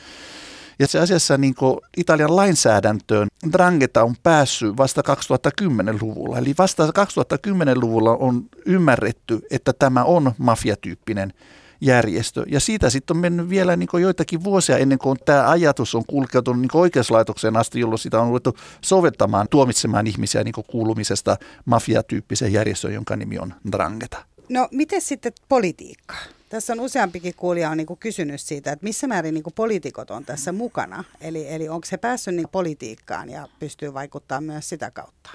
[0.82, 1.56] ja se asiassa niin
[1.98, 6.38] Italian lainsäädäntöön Drangheta on päässyt vasta 2010-luvulla.
[6.38, 11.34] Eli vasta 2010-luvulla on ymmärretty, että tämä on mafiatyyppinen
[11.82, 12.46] järjestö.
[12.48, 16.62] Ja siitä sitten on mennyt vielä niin joitakin vuosia ennen kuin tämä ajatus on kulkeutunut
[16.62, 23.16] niin oikeuslaitokseen asti, jolloin sitä on ruvettu sovettamaan, tuomitsemaan ihmisiä niin kuulumisesta mafiatyyppiseen järjestöön, jonka
[23.16, 24.26] nimi on Drangheta.
[24.50, 26.16] No miten sitten politiikka?
[26.52, 30.52] Tässä on useampikin kuulija on niin kysynyt siitä, että missä määrin niin poliitikot on tässä
[30.52, 31.04] mukana.
[31.22, 35.32] Eli, eli onko se päässyt niin politiikkaan ja pystyy vaikuttamaan myös sitä kautta?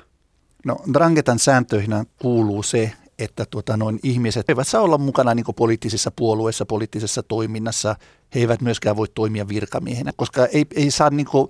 [0.64, 1.90] No Drangetan sääntöihin
[2.22, 7.96] kuuluu se, että tuota, noin ihmiset eivät saa olla mukana niin poliittisissa puolueissa, poliittisessa toiminnassa.
[8.34, 11.48] He eivät myöskään voi toimia virkamiehenä, koska ei, ei saa niin kuin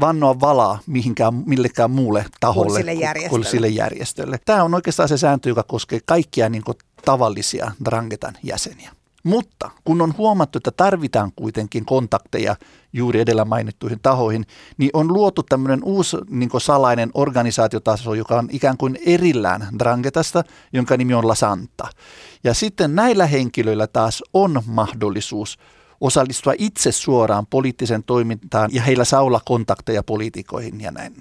[0.00, 3.30] vannoa valaa mihinkään, millekään muulle taholle kuin sille järjestölle.
[3.30, 4.38] Kuin sille järjestölle.
[4.44, 8.99] Tämä on oikeastaan se sääntö, joka koskee kaikkia niin kuin tavallisia Drangetan jäseniä.
[9.22, 12.56] Mutta kun on huomattu, että tarvitaan kuitenkin kontakteja
[12.92, 14.46] juuri edellä mainittuihin tahoihin,
[14.78, 20.96] niin on luotu tämmöinen uusi niin salainen organisaatiotaso, joka on ikään kuin erillään Drangetasta, jonka
[20.96, 21.88] nimi on Lasanta.
[22.44, 25.58] Ja sitten näillä henkilöillä taas on mahdollisuus
[26.00, 31.14] osallistua itse suoraan poliittiseen toimintaan ja heillä saa olla kontakteja poliitikoihin ja näin.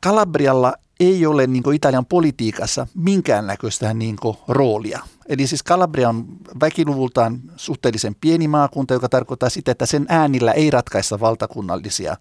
[0.00, 4.16] Kalabrialla ei ole niin Italian politiikassa minkäännäköistä niin
[4.48, 5.00] roolia.
[5.32, 6.24] Eli siis Calabria on
[6.60, 12.16] väkiluvultaan suhteellisen pieni maakunta, joka tarkoittaa sitä, että sen äänillä ei ratkaista valtakunnallisia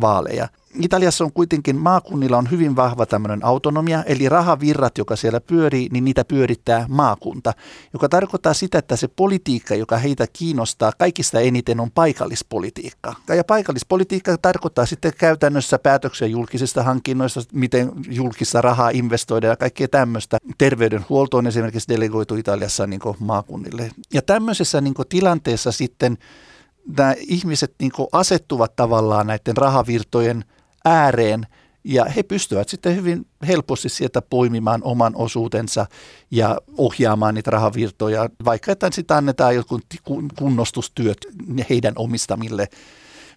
[0.00, 0.48] vaaleja.
[0.80, 6.04] Italiassa on kuitenkin maakunnilla on hyvin vahva tämmöinen autonomia, eli rahavirrat, joka siellä pyörii, niin
[6.04, 7.52] niitä pyörittää maakunta,
[7.92, 13.14] joka tarkoittaa sitä, että se politiikka, joka heitä kiinnostaa kaikista eniten on paikallispolitiikka.
[13.28, 20.38] Ja paikallispolitiikka tarkoittaa sitten käytännössä päätöksiä julkisista hankinnoista, miten julkista rahaa investoida ja kaikkea tämmöistä.
[20.58, 23.90] Terveydenhuolto on esimerkiksi delegoitu Italiassa niin maakunnille.
[24.12, 26.18] Ja tämmöisessä niin tilanteessa sitten
[26.98, 30.44] nämä ihmiset niin asettuvat tavallaan näiden rahavirtojen
[30.84, 31.46] ääreen
[31.84, 35.86] ja he pystyvät sitten hyvin helposti sieltä poimimaan oman osuutensa
[36.30, 39.84] ja ohjaamaan niitä rahavirtoja, vaikka että sitä annetaan jotkut
[40.38, 41.18] kunnostustyöt
[41.70, 42.68] heidän omistamille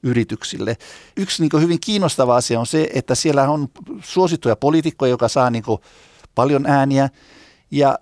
[0.04, 0.78] yrityksille.
[1.18, 3.68] Yksi niin hyvin kiinnostava asia on se, että siellä on
[4.04, 5.64] suosittuja poliitikkoja, joka saa niin
[6.38, 7.10] paljon ääniä
[7.72, 8.00] ja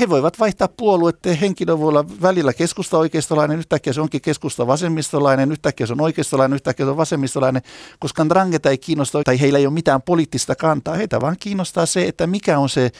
[0.00, 1.18] he voivat vaihtaa puolueet.
[1.40, 6.54] Henkilö voi olla välillä keskusta oikeistolainen, yhtäkkiä se onkin keskusta vasemmistolainen, yhtäkkiä se on oikeistolainen,
[6.54, 7.62] yhtäkkiä se on vasemmistolainen,
[7.98, 10.94] koska Drangeta ei kiinnosta tai heillä ei ole mitään poliittista kantaa.
[10.94, 12.90] Heitä vaan kiinnostaa se, että mikä on se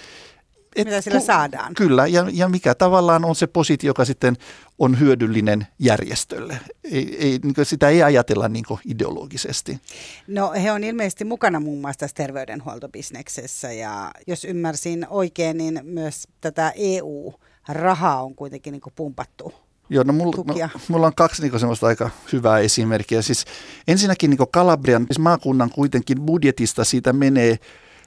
[0.77, 1.75] et, Mitä sillä saadaan.
[1.75, 4.37] Kyllä, ja, ja mikä tavallaan on se positio, joka sitten
[4.79, 6.59] on hyödyllinen järjestölle.
[6.85, 9.81] Ei, ei, niin sitä ei ajatella niin ideologisesti.
[10.27, 16.29] No he on ilmeisesti mukana muun muassa tässä terveydenhuoltobisneksessä, ja jos ymmärsin oikein, niin myös
[16.41, 19.55] tätä EU-rahaa on kuitenkin niin pumpattu
[19.89, 23.23] Joo, no mulla, no, mulla on kaksi niin semmoista aika hyvää esimerkkiä.
[23.23, 23.45] Siis
[23.89, 27.59] ensinnäkin niin Kalabrian, siis maakunnan kuitenkin budjetista siitä menee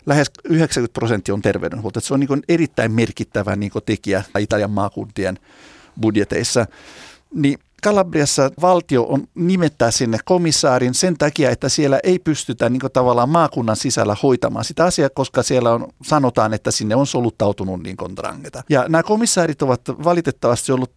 [0.07, 1.99] lähes 90 prosenttia on terveydenhuolto.
[1.99, 5.39] se on niin erittäin merkittävä niin tekijä Italian maakuntien
[6.01, 6.65] budjeteissa.
[7.33, 13.29] Niin Kalabriassa valtio on nimettää sinne komissaarin sen takia, että siellä ei pystytä niin tavallaan
[13.29, 18.63] maakunnan sisällä hoitamaan sitä asiaa, koska siellä on, sanotaan, että sinne on soluttautunut niin drangeta.
[18.69, 20.91] Ja nämä komissaarit ovat valitettavasti ollut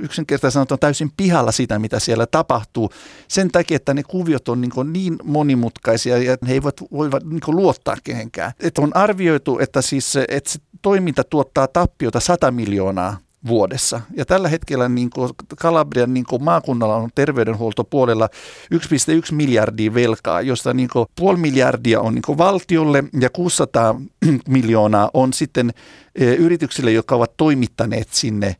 [0.00, 2.90] yksinkertaisesti sanotaan täysin pihalla sitä, mitä siellä tapahtuu.
[3.28, 7.96] Sen takia, että ne kuviot on niin, niin monimutkaisia ja he eivät voivat niin luottaa
[8.04, 8.52] kehenkään.
[8.60, 14.00] Et on arvioitu, että, siis, että se toiminta tuottaa tappiota 100 miljoonaa vuodessa.
[14.16, 18.28] Ja tällä hetkellä niin kuin Kalabrian niin kuin maakunnalla on terveydenhuoltopuolella
[18.74, 24.00] 1,1 miljardia velkaa, josta niin kuin puoli miljardia on niin kuin valtiolle ja 600
[24.48, 25.70] miljoonaa on sitten
[26.14, 28.56] e, yrityksille, jotka ovat toimittaneet sinne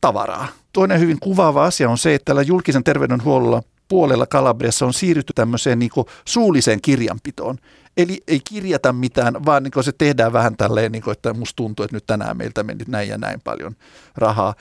[0.00, 0.48] tavaraa.
[0.72, 5.78] Toinen hyvin kuvaava asia on se, että tällä julkisen terveydenhuollolla puolella Kalabriassa on siirrytty tämmöiseen
[5.78, 7.58] niin kuin suulliseen kirjanpitoon.
[7.96, 11.84] Eli ei kirjata mitään, vaan niin se tehdään vähän tälleen, niin kuin, että musta tuntuu,
[11.84, 13.76] että nyt tänään meiltä meni näin ja näin paljon
[14.16, 14.54] rahaa.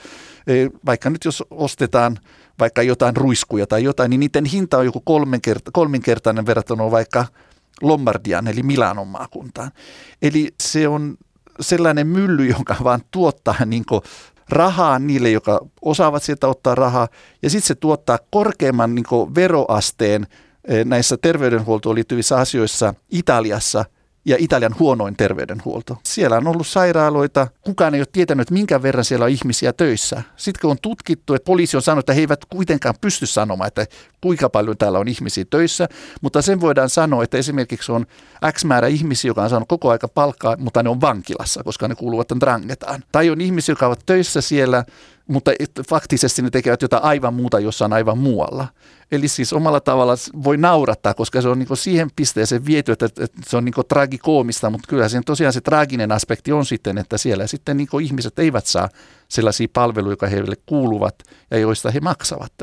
[0.48, 0.54] E,
[0.86, 2.20] vaikka nyt jos ostetaan
[2.60, 5.04] vaikka jotain ruiskuja tai jotain, niin niiden hinta on joku
[5.72, 7.26] kolminkertainen verrattuna vaikka
[7.82, 9.72] Lombardian eli Milanon maakuntaan.
[10.22, 11.18] Eli se on
[11.62, 13.86] sellainen mylly, joka vaan tuottaa niin
[14.50, 17.08] rahaa niille, jotka osaavat sieltä ottaa rahaa,
[17.42, 20.28] ja sitten se tuottaa korkeamman niin veroasteen
[20.68, 23.86] eh, näissä terveydenhuoltoon liittyvissä asioissa Italiassa–
[24.26, 25.98] ja Italian huonoin terveydenhuolto.
[26.04, 30.22] Siellä on ollut sairaaloita, kukaan ei ole tietänyt, minkä verran siellä on ihmisiä töissä.
[30.36, 33.86] Sitten kun on tutkittu, että poliisi on sanonut, että he eivät kuitenkaan pysty sanomaan, että
[34.22, 35.88] kuinka paljon täällä on ihmisiä töissä,
[36.22, 38.06] mutta sen voidaan sanoa, että esimerkiksi on
[38.52, 41.96] X määrä ihmisiä, joka on saanut koko aika palkkaa, mutta ne on vankilassa, koska ne
[41.96, 43.04] kuuluvat drangetaan.
[43.12, 44.84] Tai on ihmisiä, jotka ovat töissä siellä,
[45.30, 45.52] mutta
[45.90, 48.68] faktisesti ne tekevät jotain aivan muuta jossain aivan muualla.
[49.12, 50.14] Eli siis omalla tavalla
[50.44, 54.70] voi naurattaa, koska se on niin siihen pisteeseen viety, että, että se on niin tragikoomista,
[54.70, 58.66] mutta kyllä siinä tosiaan se traaginen aspekti on sitten, että siellä sitten niin ihmiset eivät
[58.66, 58.90] saa
[59.28, 61.16] sellaisia palveluja, jotka heille kuuluvat
[61.52, 62.54] ja joista he maksavat.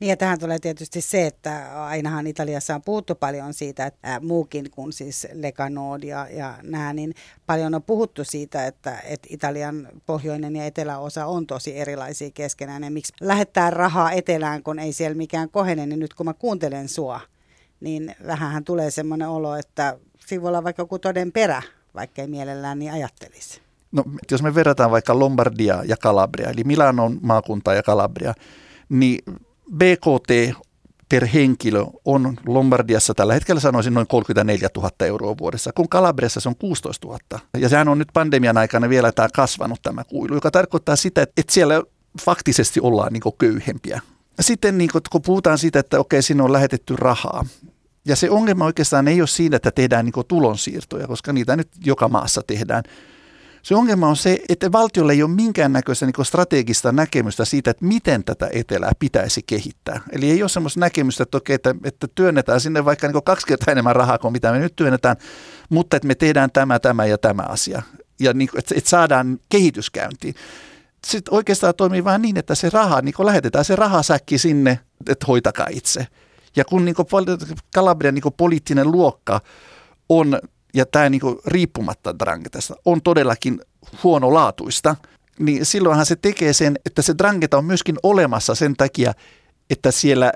[0.00, 4.70] Niin ja tähän tulee tietysti se, että ainahan Italiassa on puhuttu paljon siitä, että muukin
[4.70, 7.14] kuin siis Lecanod ja, ja nämä, niin
[7.46, 12.84] paljon on puhuttu siitä, että, että Italian pohjoinen ja eteläosa on tosi erilaisia keskenään.
[12.84, 16.88] Ja miksi lähettää rahaa etelään, kun ei siellä mikään kohene, niin nyt kun mä kuuntelen
[16.88, 17.20] sua,
[17.80, 21.62] niin vähän tulee semmoinen olo, että siinä voi olla vaikka joku toden perä,
[21.94, 23.60] vaikka ei mielellään niin ajattelisi.
[23.92, 28.34] No, jos me verrataan vaikka Lombardia ja Calabria, eli Milanon maakunta ja Calabria,
[28.88, 29.18] niin
[29.76, 30.56] BKT
[31.08, 36.48] per henkilö on Lombardiassa tällä hetkellä sanoisin noin 34 000 euroa vuodessa, kun Kalabriassa se
[36.48, 37.18] on 16 000.
[37.58, 41.52] Ja sehän on nyt pandemian aikana vielä tämä kasvanut tämä kuilu, joka tarkoittaa sitä, että
[41.52, 41.82] siellä
[42.24, 44.00] faktisesti ollaan niin köyhempiä.
[44.40, 47.44] Sitten niin kun puhutaan siitä, että okei, sinne on lähetetty rahaa,
[48.06, 52.08] ja se ongelma oikeastaan ei ole siinä, että tehdään niin tulonsiirtoja, koska niitä nyt joka
[52.08, 52.82] maassa tehdään,
[53.62, 58.24] se ongelma on se, että valtiolla ei ole minkäännäköistä niin strategista näkemystä siitä, että miten
[58.24, 60.00] tätä etelää pitäisi kehittää.
[60.12, 63.72] Eli ei ole sellaista näkemystä, että, okei, että, että työnnetään sinne vaikka niin kaksi kertaa
[63.72, 65.16] enemmän rahaa kuin mitä me nyt työnnetään,
[65.68, 67.82] mutta että me tehdään tämä, tämä ja tämä asia.
[68.20, 70.34] Ja niin, että, että saadaan kehityskäyntiin.
[71.06, 75.66] Sitten oikeastaan toimii vain niin, että se raha, niin lähetetään se rahasäkki sinne, että hoitakaa
[75.70, 76.06] itse.
[76.56, 76.94] Ja kun niin
[77.74, 79.40] Kalabrian niin poliittinen luokka
[80.08, 80.38] on
[80.74, 83.60] ja tämä niin riippumatta Drangetasta on todellakin
[84.04, 84.96] huonolaatuista,
[85.38, 89.12] niin silloinhan se tekee sen, että se Drangeta on myöskin olemassa sen takia,
[89.70, 90.32] että siellä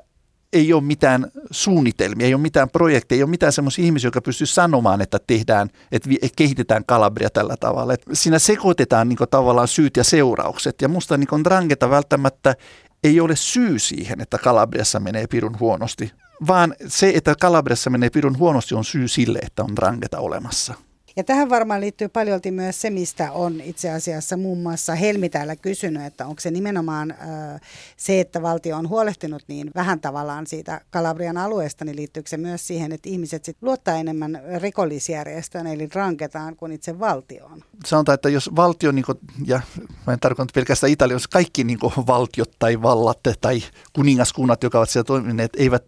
[0.52, 4.46] ei ole mitään suunnitelmia, ei ole mitään projekteja, ei ole mitään semmoisia ihmisiä, jotka pystyy
[4.46, 7.94] sanomaan, että tehdään, että kehitetään Kalabria tällä tavalla.
[7.94, 10.82] Että siinä sekoitetaan niin tavallaan syyt ja seuraukset.
[10.82, 12.54] Ja musta niin Drangeta välttämättä
[13.04, 16.12] ei ole syy siihen, että Kalabriassa menee pirun huonosti,
[16.46, 20.74] vaan se, että Kalabriassa menee pirun huonosti on syy sille, että on rangeta olemassa.
[21.16, 25.56] Ja tähän varmaan liittyy paljolti myös se, mistä on itse asiassa muun muassa Helmi täällä
[25.56, 27.60] kysynyt, että onko se nimenomaan äh,
[27.96, 32.66] se, että valtio on huolehtinut niin vähän tavallaan siitä Kalabrian alueesta, niin liittyykö se myös
[32.66, 37.62] siihen, että ihmiset sit luottaa enemmän rikollisjärjestöön, eli ranketaan kuin itse valtioon?
[37.86, 39.60] Sanotaan, että jos valtio, niin kuin, ja
[40.06, 43.62] mä en tarkoita pelkästään Italia, jos kaikki niin valtiot tai vallat tai
[43.92, 45.84] kuningaskunnat, jotka ovat siellä toimineet, eivät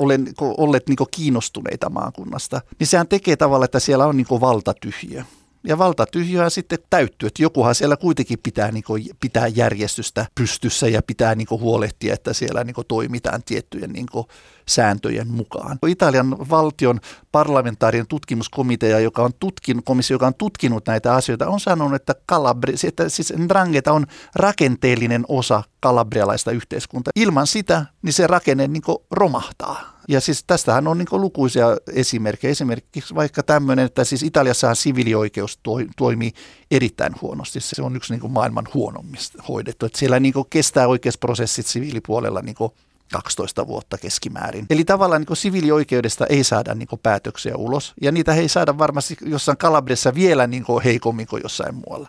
[0.00, 5.24] ole olleet niin kiinnostuneita maakunnasta, niin sehän tekee tavalla, että siellä on niin valtatyhjiö.
[5.64, 11.02] Ja valtatyhjiöhän sitten täyttyy, että jokuhan siellä kuitenkin pitää, niin kuin, pitää järjestystä pystyssä ja
[11.02, 14.26] pitää niin kuin, huolehtia, että siellä niin kuin, toimitaan tiettyjen niin kuin,
[14.68, 15.78] sääntöjen mukaan.
[15.86, 17.00] Italian valtion
[17.32, 22.74] parlamentaarien tutkimuskomitea, joka on tutkinut, komissio, joka on tutkinut näitä asioita, on sanonut, että, Calabri,
[22.88, 27.12] että siis Ndrangheta on rakenteellinen osa kalabrialaista yhteiskuntaa.
[27.16, 29.99] Ilman sitä, niin se rakenne niin romahtaa.
[30.10, 32.50] Ja siis tästähän on niin lukuisia esimerkkejä.
[32.50, 35.60] Esimerkiksi vaikka tämmöinen, että siis Italiassahan siviilioikeus
[35.96, 36.32] toimii
[36.70, 37.60] erittäin huonosti.
[37.60, 39.86] Se on yksi niin maailman huonommista hoidettu.
[39.86, 42.56] Että siellä niin kestää oikeusprosessit siviilipuolella niin
[43.12, 44.66] 12 vuotta keskimäärin.
[44.70, 49.58] Eli tavallaan niin siviilioikeudesta ei saada niin päätöksiä ulos, ja niitä ei saada varmasti jossain
[49.58, 52.08] Kalabrissa vielä niin heikommin kuin jossain muualla.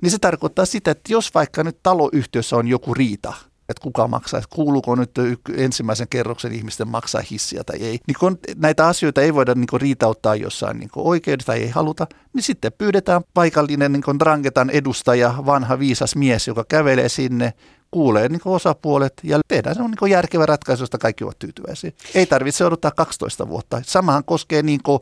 [0.00, 3.32] Niin se tarkoittaa sitä, että jos vaikka nyt taloyhtiössä on joku riita,
[3.68, 5.10] että kuka maksaa, että kuuluuko nyt
[5.56, 7.98] ensimmäisen kerroksen ihmisten maksaa hissiä tai ei.
[8.06, 12.42] Niin kun näitä asioita ei voida niin riitauttaa jossain niin oikeudessa tai ei haluta, niin
[12.42, 17.52] sitten pyydetään paikallinen niin drangetan edustaja, vanha viisas mies, joka kävelee sinne,
[17.94, 21.92] kuulee niin osapuolet ja tehdään se on niin järkevä ratkaisu, josta kaikki ovat tyytyväisiä.
[22.14, 23.82] Ei tarvitse odottaa 12 vuotta.
[23.86, 25.00] Samahan koskee niin kuin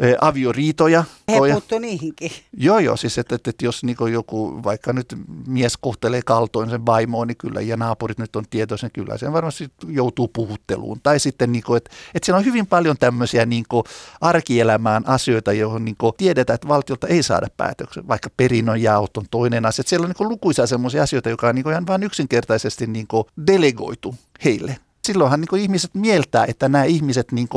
[0.00, 1.04] Eh, avioriitoja.
[1.32, 2.30] He puuttu niihinkin.
[2.56, 5.16] Joo, joo, siis että, että, että jos niin joku, vaikka nyt
[5.46, 9.70] mies kohtelee kaltoin sen vaimoon, niin kyllä, ja naapurit nyt on tietoisen, kyllä se varmasti
[9.86, 11.00] joutuu puhutteluun.
[11.02, 13.84] Tai sitten, niin kuin, että, että siellä on hyvin paljon tämmöisiä niin kuin
[14.20, 19.66] arkielämään asioita, johon niin kuin tiedetään, että valtiolta ei saada päätöksen, vaikka perinnönjaot on toinen
[19.66, 19.82] asia.
[19.82, 22.86] Että siellä on niin kuin lukuisia semmoisia asioita, jotka on niin kuin ihan vain yksinkertaisesti
[22.86, 24.14] niin kuin delegoitu
[24.44, 27.48] heille silloinhan niin ihmiset mieltää, että nämä ihmiset niin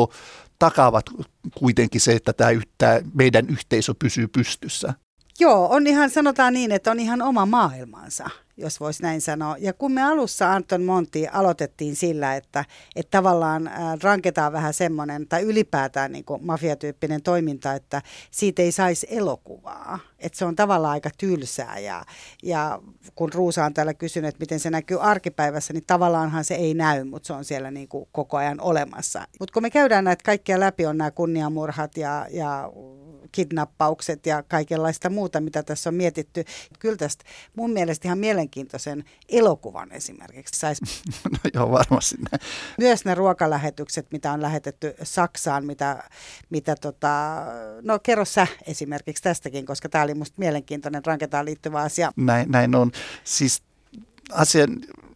[0.59, 1.05] takaavat
[1.55, 4.93] kuitenkin se, että tämä, tämä meidän yhteisö pysyy pystyssä.
[5.39, 9.55] Joo, on ihan, sanotaan niin, että on ihan oma maailmansa jos voisi näin sanoa.
[9.59, 13.71] Ja kun me alussa Anton Monti aloitettiin sillä, että, että tavallaan
[14.03, 18.01] ranketaan vähän semmoinen, tai ylipäätään niin kuin mafiatyyppinen toiminta, että
[18.31, 19.99] siitä ei saisi elokuvaa.
[20.19, 21.79] Että se on tavallaan aika tylsää.
[21.79, 22.05] Ja,
[22.43, 22.79] ja
[23.15, 27.03] kun Ruusa on täällä kysynyt, että miten se näkyy arkipäivässä, niin tavallaanhan se ei näy,
[27.03, 29.27] mutta se on siellä niin kuin koko ajan olemassa.
[29.39, 32.71] Mutta kun me käydään näitä kaikkia läpi, on nämä kunniamurhat ja, ja
[33.31, 36.43] kidnappaukset ja kaikenlaista muuta, mitä tässä on mietitty.
[36.79, 37.25] Kyllä tästä
[37.55, 40.81] mun mielestä ihan mielenkiintoisen elokuvan esimerkiksi saisi.
[41.31, 42.41] No joo, varmasti näin.
[42.77, 46.03] Myös ne ruokalähetykset, mitä on lähetetty Saksaan, mitä,
[46.49, 47.35] mitä tota,
[47.81, 52.11] no kerro sä esimerkiksi tästäkin, koska tämä oli musta mielenkiintoinen ranketaan liittyvä asia.
[52.15, 52.91] Näin, näin on.
[53.23, 53.63] Siis
[54.31, 54.65] asia,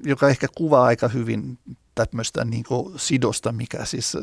[0.04, 1.58] joka ehkä kuvaa aika hyvin
[1.96, 2.66] tämmöistä niin
[2.96, 4.18] sidosta, mikä siis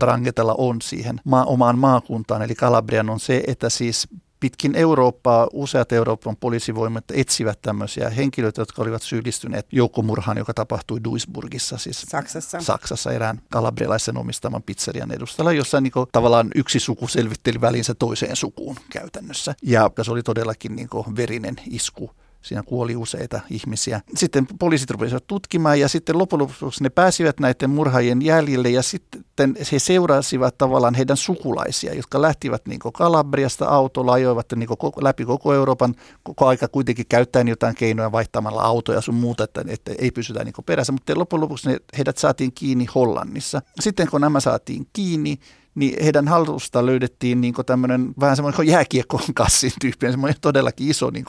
[0.00, 4.08] Drangetella on siihen maa, omaan maakuntaan, eli Kalabrian on se, että siis
[4.40, 11.78] pitkin Eurooppaa useat Euroopan poliisivoimat etsivät tämmöisiä henkilöitä, jotka olivat syyllistyneet joukkomurhaan, joka tapahtui Duisburgissa,
[11.78, 17.60] siis Saksassa, Saksassa erään kalabrialaisen omistaman pizzerian edustalla, jossa niin kuin, tavallaan yksi suku selvitteli
[17.60, 19.54] välinsä toiseen sukuun käytännössä.
[19.62, 22.10] Ja se oli todellakin niin kuin, verinen isku
[22.42, 24.00] Siinä kuoli useita ihmisiä.
[24.14, 29.78] Sitten poliisit rupesivat tutkimaan ja sitten lopuksi ne pääsivät näiden murhaajien jäljille ja sitten he
[29.78, 34.68] seurasivat tavallaan heidän sukulaisia, jotka lähtivät niin Kalabriasta autolla, ajoivat niin
[35.00, 39.92] läpi koko Euroopan koko aika kuitenkin käyttäen jotain keinoja vaihtamalla autoja sun muuta, että, että
[39.98, 40.92] ei pysytä niin perässä.
[40.92, 43.62] Mutta lopuksi ne, heidät saatiin kiinni Hollannissa.
[43.80, 45.38] Sitten kun nämä saatiin kiinni,
[45.74, 51.24] niin heidän halusta löydettiin niin tämmöinen vähän semmoinen jääkiekon kassin tyyppinen, semmoinen todellakin iso niin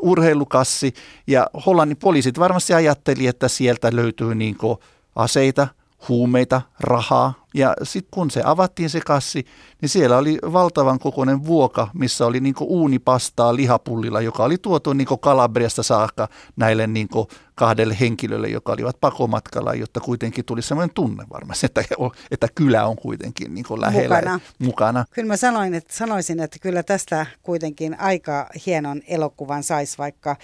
[0.00, 0.94] urheilukassi.
[1.26, 4.56] Ja Hollannin poliisit varmasti ajatteli, että sieltä löytyy niin
[5.16, 5.68] aseita,
[6.08, 7.46] huumeita, rahaa.
[7.54, 9.46] Ja sitten kun se avattiin se kassi,
[9.80, 15.08] niin siellä oli valtavan kokoinen vuoka, missä oli niin uunipastaa lihapullilla, joka oli tuotu niin
[15.20, 17.08] Kalabriasta saakka näille niin
[17.58, 21.84] kahdelle henkilölle, jotka olivat pakomatkalla, jotta kuitenkin tuli sellainen tunne varmasti, että,
[22.30, 24.40] että kylä on kuitenkin niin lähellä mukana.
[24.58, 25.04] mukana.
[25.10, 30.36] Kyllä mä sanoin, että, sanoisin, että kyllä tästä kuitenkin aika hienon elokuvan saisi, vaikka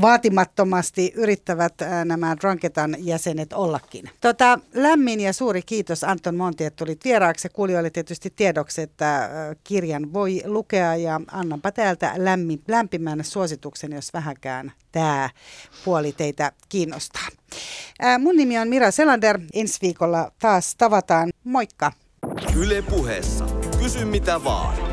[0.00, 4.10] vaatimattomasti yrittävät nämä Drunketan jäsenet ollakin.
[4.20, 7.48] Tota, lämmin ja suuri kiitos Anton Monti, että tulit vieraaksi.
[7.48, 9.30] Kuulijoille tietysti tiedoksi, että
[9.64, 15.30] kirjan voi lukea ja annanpa täältä lämmin, lämpimän suosituksen, jos vähänkään tämä
[15.84, 17.28] puoli teitä kiinnostaa.
[18.18, 19.40] Mun nimi on Mira Selander.
[19.52, 21.30] Ensi viikolla taas tavataan.
[21.44, 21.92] Moikka!
[22.56, 23.44] Yle puheessa.
[23.82, 24.85] Kysy mitä vaan.